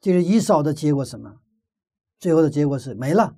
[0.00, 1.38] 就是以扫的结果什么？
[2.20, 3.34] 最后的结果是没了，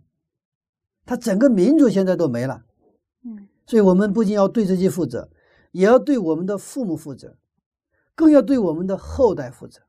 [1.07, 2.65] 他整个民族现在都没了。
[3.25, 5.31] 嗯，所以我们不仅要对自己负责，
[5.73, 7.35] 也要对我们的父母负责，
[8.15, 9.81] 更要对我们的后代负责。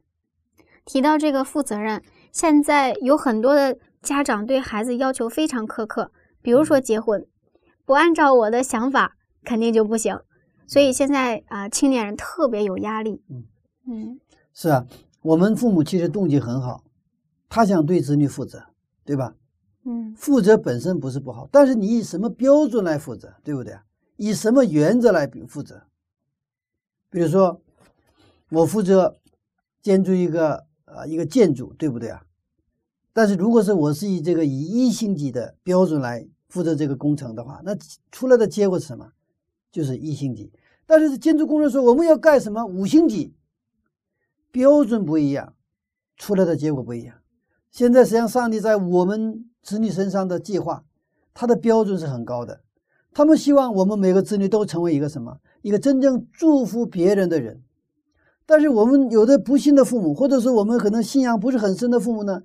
[0.84, 2.01] 提到这个负责任，
[2.32, 3.78] 现在有很多的。
[4.05, 6.11] 家长对孩子要求非常苛刻，
[6.43, 7.26] 比如说结婚，
[7.86, 10.19] 不按照我的想法肯定就不行。
[10.67, 13.23] 所以现在啊，青年人特别有压力。
[13.32, 13.45] 嗯
[13.88, 14.19] 嗯，
[14.53, 14.86] 是啊，
[15.23, 16.84] 我们父母其实动机很好，
[17.49, 18.63] 他想对子女负责，
[19.03, 19.34] 对吧？
[19.86, 23.76] 嗯，负责本身不是不好，但是你以什么标准来负责，对不对？
[24.17, 25.82] 以什么原则来负责？
[27.09, 27.59] 比如说，
[28.56, 29.18] 我负责
[29.82, 32.24] 建筑一个呃一个建筑，对不对啊？
[33.12, 37.76] 但是如果是我是以这个以一星级的标准来负责这个工程的话，那
[38.14, 39.12] 出来的结果是什么？
[39.74, 40.53] 就是一星级。
[40.86, 43.34] 但是建筑工人说我们要盖什么五星级，
[44.51, 45.53] 标准不一样，
[46.16, 47.18] 出来的结果不一样。
[47.72, 50.86] 现在实际上上帝在我们子女身上的计划，
[51.34, 52.62] 他的标准是很高的。
[53.12, 55.39] 他们希望我们每个子女都成为一个什么？
[55.62, 57.62] 一个真正祝福别人的人。
[58.46, 62.43] 但是我们有的不信的父母，或者说我们可能信仰不是很深的父母呢？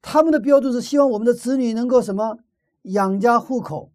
[0.00, 2.38] 他们的标准是希望我们的子女能够什么
[2.82, 3.92] 养家糊口，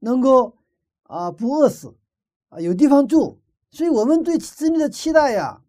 [0.00, 0.56] 能够
[1.02, 1.94] 啊不饿死，
[2.48, 3.40] 啊有地方住。
[3.70, 5.60] 所以我们对子女的期待呀，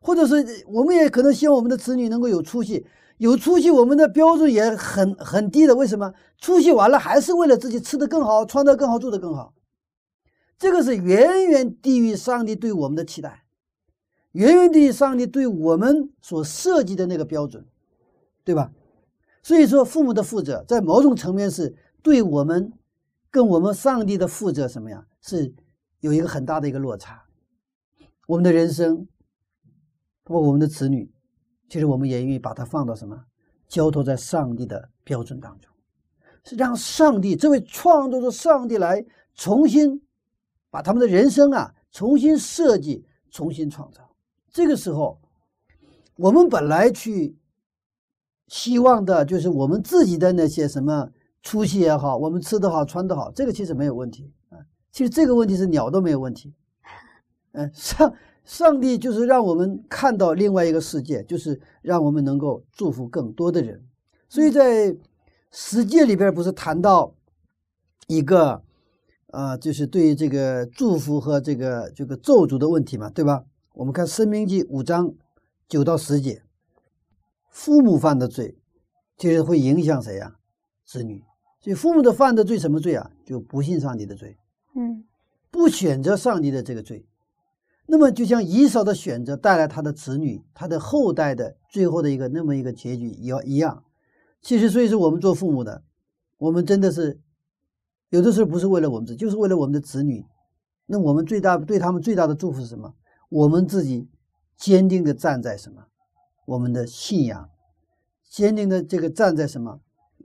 [0.00, 2.86] 或者是我们也可能希望我们的子女能够有出息。
[3.18, 5.76] 有出息，我们的标准也很很低的。
[5.76, 6.12] 为什么？
[6.38, 9.52] 出息完了还是为了自己吃得更好，穿得更好，住得更好。
[10.58, 13.41] 这个是远远低于上帝对我们的期待，
[14.32, 17.64] 远远地上帝对我们所设计的那个标准，
[18.44, 18.72] 对吧？
[19.42, 22.72] 所以说，父母的负责在某种层面是对我们
[23.30, 25.06] 跟我们上帝的负责什么呀？
[25.20, 25.52] 是
[26.00, 27.24] 有一个很大的一个落差。
[28.26, 29.06] 我们的人生，
[30.22, 31.12] 包括我们的子女，
[31.68, 33.24] 其实我们也愿意把它放到什么？
[33.68, 35.72] 交托在上帝的标准当中，
[36.44, 39.04] 是让上帝这位创造的上帝来
[39.34, 40.00] 重新
[40.70, 44.11] 把他们的人生啊重新设计、重新创造。
[44.52, 45.18] 这个时候，
[46.16, 47.36] 我们本来去。
[48.48, 51.08] 希望的就是我们自己的那些什么
[51.42, 54.58] 出息也好，我们吃得好穿得好，这个其实没有问题啊。
[54.90, 56.52] 其实这个问题是鸟都没有问题。
[57.52, 63.82] 嗯，上上帝就是让我们看到另外一个世界，就是让我们能够祝福更多的人。
[64.28, 64.94] 所以在
[65.50, 67.14] 十诫里边不是谈到
[68.06, 68.62] 一个
[69.28, 73.44] 啊，就是对于这个祝福和这个这个咒诅的问题嘛，对吧？
[73.74, 75.14] 我们看《生命记》五章
[75.66, 76.42] 九到十节。
[77.50, 78.58] 父母犯的罪，
[79.16, 80.36] 其实会影响谁呀？
[80.84, 81.24] 子女。
[81.60, 83.10] 所以父母的犯的罪什么罪啊？
[83.24, 84.36] 就不信上帝的罪。
[84.74, 85.04] 嗯，
[85.50, 87.06] 不选择上帝的这个罪。
[87.86, 93.84] 那么就像以扫的选择带来他的子女、他的后代的最后的一个那么一个结局一样一样。
[94.42, 95.82] 其实，所以说我们做父母的，
[96.36, 97.18] 我们真的是
[98.10, 100.26] 有的时候不是为了我们自己，就是为了我们的子女。
[100.84, 102.94] 那我们最大对他们最大的祝福是什么？
[103.32, 104.08] 我们自己
[104.56, 105.86] 坚定的站在什么？
[106.44, 107.48] 我们的信仰
[108.28, 109.80] 坚定的这个站在什么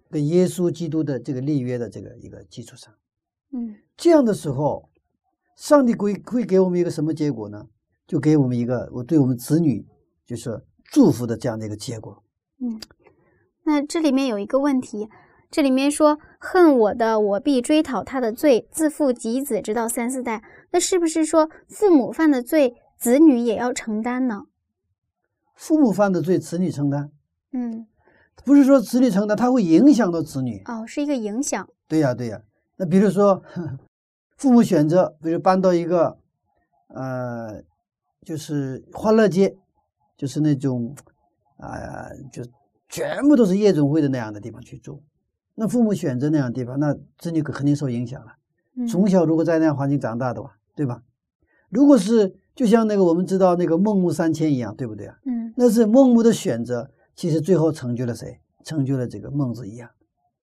[0.09, 2.93] 跟耶稣基督的这个立约的这个一个基础上，
[3.53, 4.89] 嗯，这样的时候，
[5.55, 7.67] 上帝会会给我们一个什么结果呢？
[8.05, 9.85] 就给我们一个我对我们子女
[10.25, 12.23] 就是祝福的这样的一个结果。
[12.59, 12.79] 嗯，
[13.63, 15.07] 那这里面有一个问题，
[15.51, 20.43] 这里面说恨我的，我必追讨他的罪，自父及子，直到三四代。
[20.71, 24.45] 那是不是说父母犯的罪，子女也要承担呢？
[25.55, 27.11] 父母犯的罪，子女承担。
[27.51, 27.87] 嗯，
[28.43, 30.61] 不是说子女承担，它会影响到子女。
[30.65, 31.67] 哦，是一个影响。
[31.87, 32.41] 对呀，对呀。
[32.75, 33.41] 那比如说，
[34.35, 36.17] 父母选择，比如搬到一个，
[36.87, 37.63] 呃，
[38.23, 39.57] 就是欢乐街，
[40.15, 40.95] 就是那种，
[41.57, 42.43] 啊，就
[42.89, 45.03] 全部都是夜总会的那样的地方去住。
[45.55, 48.33] 那父母选择那样的地方，那子女肯定受影响了。
[48.87, 51.01] 从小如果在那样环境长大的话，对吧？
[51.69, 55.15] 如果是就像那个我们知道那个孟母三迁一样，对不对啊？
[55.25, 58.39] 嗯，那是孟母的选择，其实最后成就了谁？
[58.63, 59.87] 成就了这个孟子一样。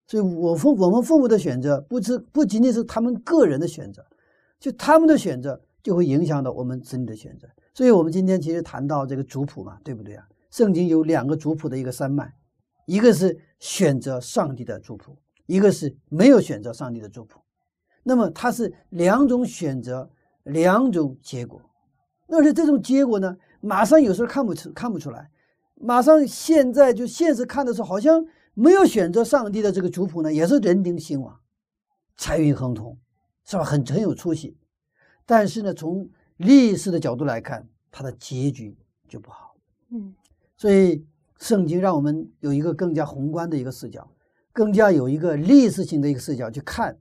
[0.07, 4.07] 所以，我父我们父母的选择，不是不仅仅是他们个人的选择，
[4.61, 7.49] 就他们的选择就会影响到我们子女的选择。
[7.75, 10.25] 所以，我们今天其实谈到这个族谱嘛，对不对啊？
[10.53, 12.33] 圣经有两个族谱的一个山脉，
[12.87, 17.41] 一个是选择上帝的族谱，一个是没有选择上帝的族谱。
[18.05, 20.09] 那么它是两种选择，
[20.45, 21.61] 两种结果，
[22.29, 25.31] 而且这种结果呢，马上有时候看不出看不出来，
[25.75, 31.41] 马上现在就现实看的时候，好像没有选择上帝的这个族谱呢，也是人丁兴旺，
[32.16, 32.99] 财运亨通，
[33.45, 33.64] 是吧？
[33.64, 34.57] 很很有出息。
[35.27, 38.77] 但是呢，从历史的角度来看，它的结局
[39.09, 39.55] 就不好。
[39.91, 40.14] 嗯，
[40.57, 41.05] 所以
[41.39, 44.11] 圣经让我们有一个更加宏观的一个视角，
[44.53, 46.99] 更加有一个历史性的一个视角去看。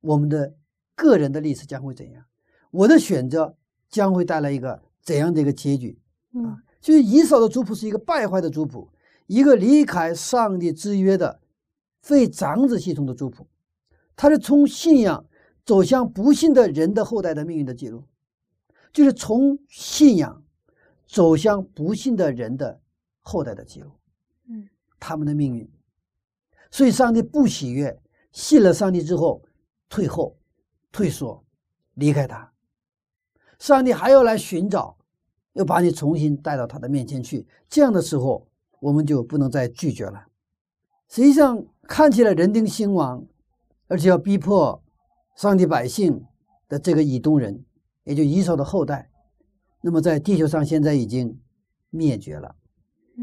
[0.00, 0.52] 我们的
[0.96, 2.24] 个人的历史将会怎样？
[2.70, 3.56] 我的选择
[3.92, 5.96] 将会带来一个怎样的一个结局？
[6.32, 8.88] 啊，就是以扫的族谱是一个败坏的族谱，
[9.28, 11.40] 一个离开上帝之约的
[12.00, 13.46] 非长子系统的族谱，
[14.16, 15.24] 它是从信仰
[15.64, 18.02] 走向不幸的人的后代的命运的记录，
[18.92, 20.42] 就是从信仰
[21.06, 22.80] 走向不幸的人的
[23.20, 23.92] 后代的记录。
[24.48, 24.68] 嗯，
[24.98, 25.70] 他们的命运，
[26.72, 27.96] 所以上帝不喜悦，
[28.32, 29.40] 信了上帝之后。
[29.94, 30.34] 退后、
[30.90, 31.44] 退缩、
[31.96, 32.50] 离开他，
[33.62, 34.96] 上帝还要来寻找，
[35.52, 37.46] 要把你重新带到他的面前去。
[37.68, 38.48] 这样的时候，
[38.80, 40.26] 我们就不能再拒绝了。
[41.08, 43.24] 实际上，看起来人丁兴旺，
[43.86, 44.82] 而且要逼迫
[45.36, 46.24] 上帝百姓
[46.68, 47.64] 的这个以东人，
[48.02, 49.08] 也就以扫的后代，
[49.80, 51.38] 那么在地球上现在已经
[51.90, 52.56] 灭绝了、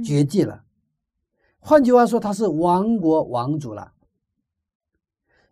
[0.02, 0.64] 绝迹了。
[1.60, 3.92] 换句话说，他是亡国亡族了。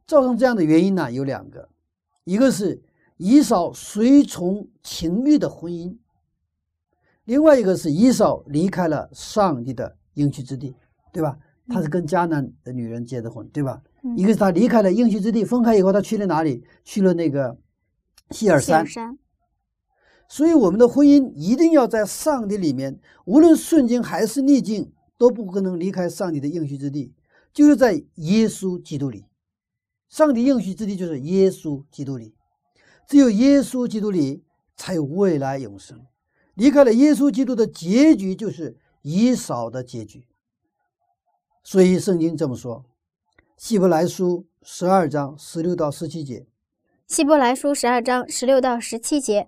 [0.05, 1.67] 造成这样的原因呢，有两个，
[2.23, 2.81] 一个是
[3.17, 5.97] 以扫随从情欲的婚姻，
[7.25, 10.73] 另外一个是以扫离开了上帝的应许之地，
[11.11, 11.37] 对吧？
[11.69, 13.81] 他是跟迦南的女人结的婚，对吧？
[14.15, 16.63] 一个是他离开了应许之地，分开以后，他去了哪里？
[16.85, 17.57] 去了那个
[18.31, 18.85] 希尔山。
[20.29, 27.13] 所以，我们的婚姻一定要在上帝里面，无论顺境还是逆境，都不可能离开上帝的应许之地，
[27.51, 29.25] 就是在耶稣基督里。
[30.07, 32.33] 上帝应许之地就是耶稣基督里，
[33.07, 34.43] 只有耶稣基督里
[34.75, 36.05] 才有未来永生。
[36.55, 40.25] 离开了耶稣基督的结局就是以扫的结局。
[41.63, 42.85] 所以圣经这么说：
[43.57, 46.45] 希伯来书十二章十六到十七节。
[47.07, 49.47] 希伯来书十二章十六到十七节，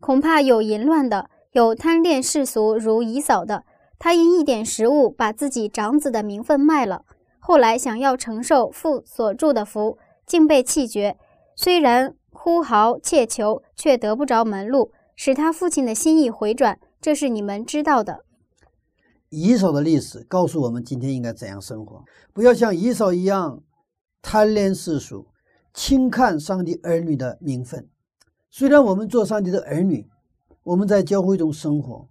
[0.00, 3.64] 恐怕有淫乱的，有贪恋世俗如以扫的，
[3.98, 7.04] 他因一点食物把自己长子的名分卖了。
[7.38, 9.96] 后来想要承受父所祝的福，
[10.26, 11.16] 竟被弃绝。
[11.56, 16.80] 虽然呼号切求，却得不着门路，使他父亲的心意回转。
[16.98, 18.24] 这是你们知道的。
[19.28, 22.02] 以扫的历史告诉我们，今天应该怎样生活？
[22.32, 23.62] 不要像以扫一样
[24.22, 25.26] 贪恋世俗，
[25.74, 27.86] 轻看上帝儿女的名分。
[28.50, 30.08] 虽然我们做上帝的儿女，
[30.62, 32.08] 我们在教会中生活，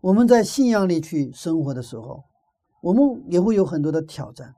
[0.00, 2.22] 我们在信仰里去生活的时候，
[2.82, 4.54] 我们也会有很多的挑战。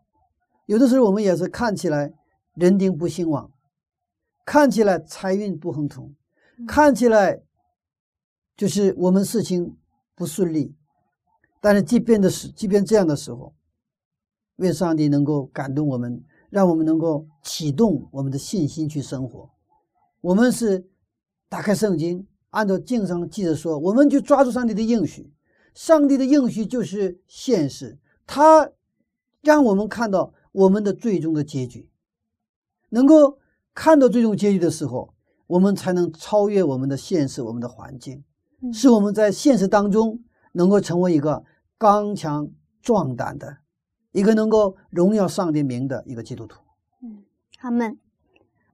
[0.66, 2.12] 有的时候我们也是看起来
[2.54, 3.50] 人丁不兴旺，
[4.44, 6.14] 看起来财运不亨通，
[6.66, 7.42] 看起来
[8.56, 9.76] 就是我们事情
[10.14, 10.74] 不顺利。
[11.60, 13.54] 但是即便的是，即便这样的时候，
[14.56, 19.50] 愿上帝能够感动我们，让我们能够启动我们的信心去生活。
[20.20, 20.86] 我们是
[21.48, 25.32] 打开圣经，按照经上记着说，我们就抓住上帝的应许。
[25.74, 28.70] 上帝的应许就是现实，他
[29.40, 30.32] 让我们看到。
[30.54, 31.90] 我们的最终的结局，
[32.90, 33.40] 能够
[33.74, 35.12] 看到最终结局的时候，
[35.46, 38.22] 我们才能超越我们的现实、我们的环境，
[38.72, 40.18] 使我们在现实当中
[40.52, 41.44] 能够成为一个
[41.76, 42.48] 刚强
[42.80, 43.58] 壮胆的、
[44.12, 46.62] 一个能够荣耀上帝名的一个基督徒。
[47.02, 47.24] 嗯，
[47.60, 47.98] 阿门。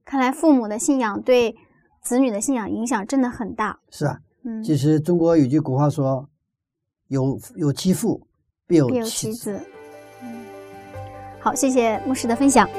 [0.05, 1.55] 看来父母的信仰对
[2.01, 3.79] 子女的信仰影响真的很大。
[3.89, 6.29] 是啊，嗯，其实中国有句古话说
[7.09, 8.27] ：“有有其父，
[8.67, 9.59] 必有其子。”
[10.21, 10.45] 嗯
[11.39, 12.69] 好，谢谢牧师的分享。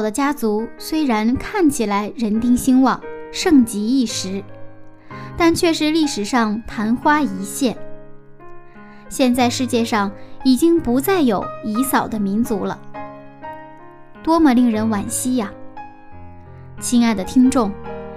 [0.00, 2.98] 以扫的家族虽然看起来人丁兴旺、
[3.30, 4.42] 盛极一时，
[5.36, 7.76] 但却是历史上昙花一现。
[9.10, 10.10] 现在世界上
[10.42, 12.80] 已经不再有以扫的民族了，
[14.22, 15.52] 多么令人惋惜呀！
[16.80, 17.70] 亲爱的听众，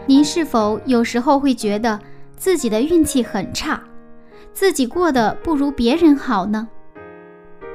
[0.06, 2.00] 您是否有时候会觉得
[2.38, 3.84] 自己的运气很差，
[4.54, 6.66] 自己过得不如别人好呢？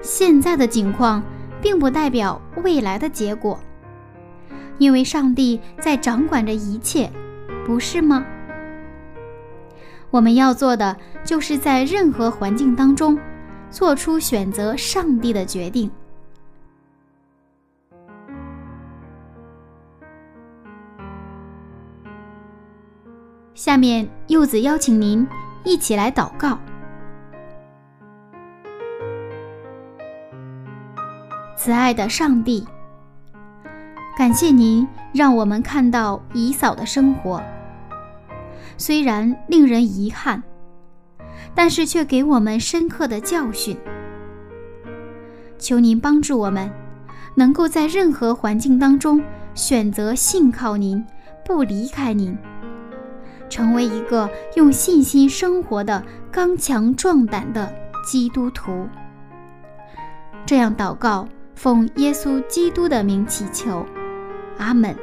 [0.01, 1.23] 现在的境况。
[1.61, 3.59] 并不代表未来的结果，
[4.79, 7.11] 因为上帝在掌管着一切，
[7.67, 8.25] 不是吗？
[10.11, 13.19] 我们要做的就是在任何环境当中，
[13.71, 15.91] 做出选择上帝的决定。
[23.55, 25.27] 下面，柚子邀请您
[25.65, 26.59] 一起来祷告。
[31.57, 32.65] 慈爱的上帝，
[34.19, 37.41] 感谢您让我们看到姨嫂的生活，
[38.77, 40.43] 虽然令人遗憾，
[41.55, 43.79] 但是却给我们深刻的教训。
[45.57, 46.69] 求您帮助我们，
[47.37, 49.23] 能够在任何环境当中
[49.55, 51.07] 选择信靠您，
[51.47, 52.37] 不离开您，
[53.49, 57.73] 成为一个用信心生活的刚强壮胆的
[58.05, 58.89] 基督徒。
[60.45, 61.29] 这样祷告。
[61.55, 63.85] 奉耶稣基督的名祈求，
[64.59, 64.95] 阿门。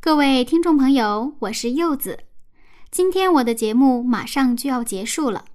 [0.00, 2.20] 各位听众朋友，我是柚子，
[2.90, 5.46] 今天我的节目马上就要结束了。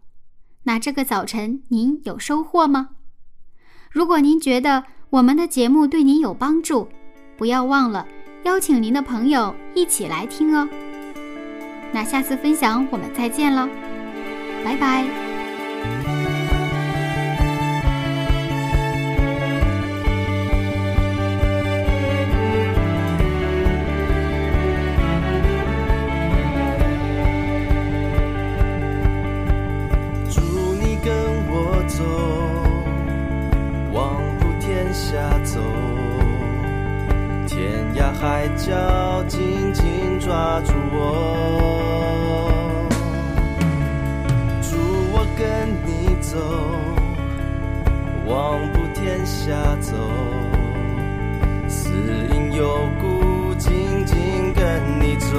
[0.63, 2.98] 那这个早晨您有收获吗？
[3.89, 6.87] 如果您觉得我们的节目对您有帮助，
[7.37, 8.05] 不要忘了
[8.43, 10.67] 邀请您的朋友一起来听哦。
[11.91, 13.67] 那下次分享我们再见喽，
[14.63, 16.18] 拜拜。
[34.99, 35.61] 下走，
[37.47, 40.99] 天涯海角紧紧抓住我，
[44.61, 44.75] 祝
[45.13, 45.47] 我跟
[45.85, 46.37] 你走，
[48.27, 49.95] 望不天下走，
[51.69, 51.89] 死
[52.33, 55.37] 因有故，紧紧跟你走，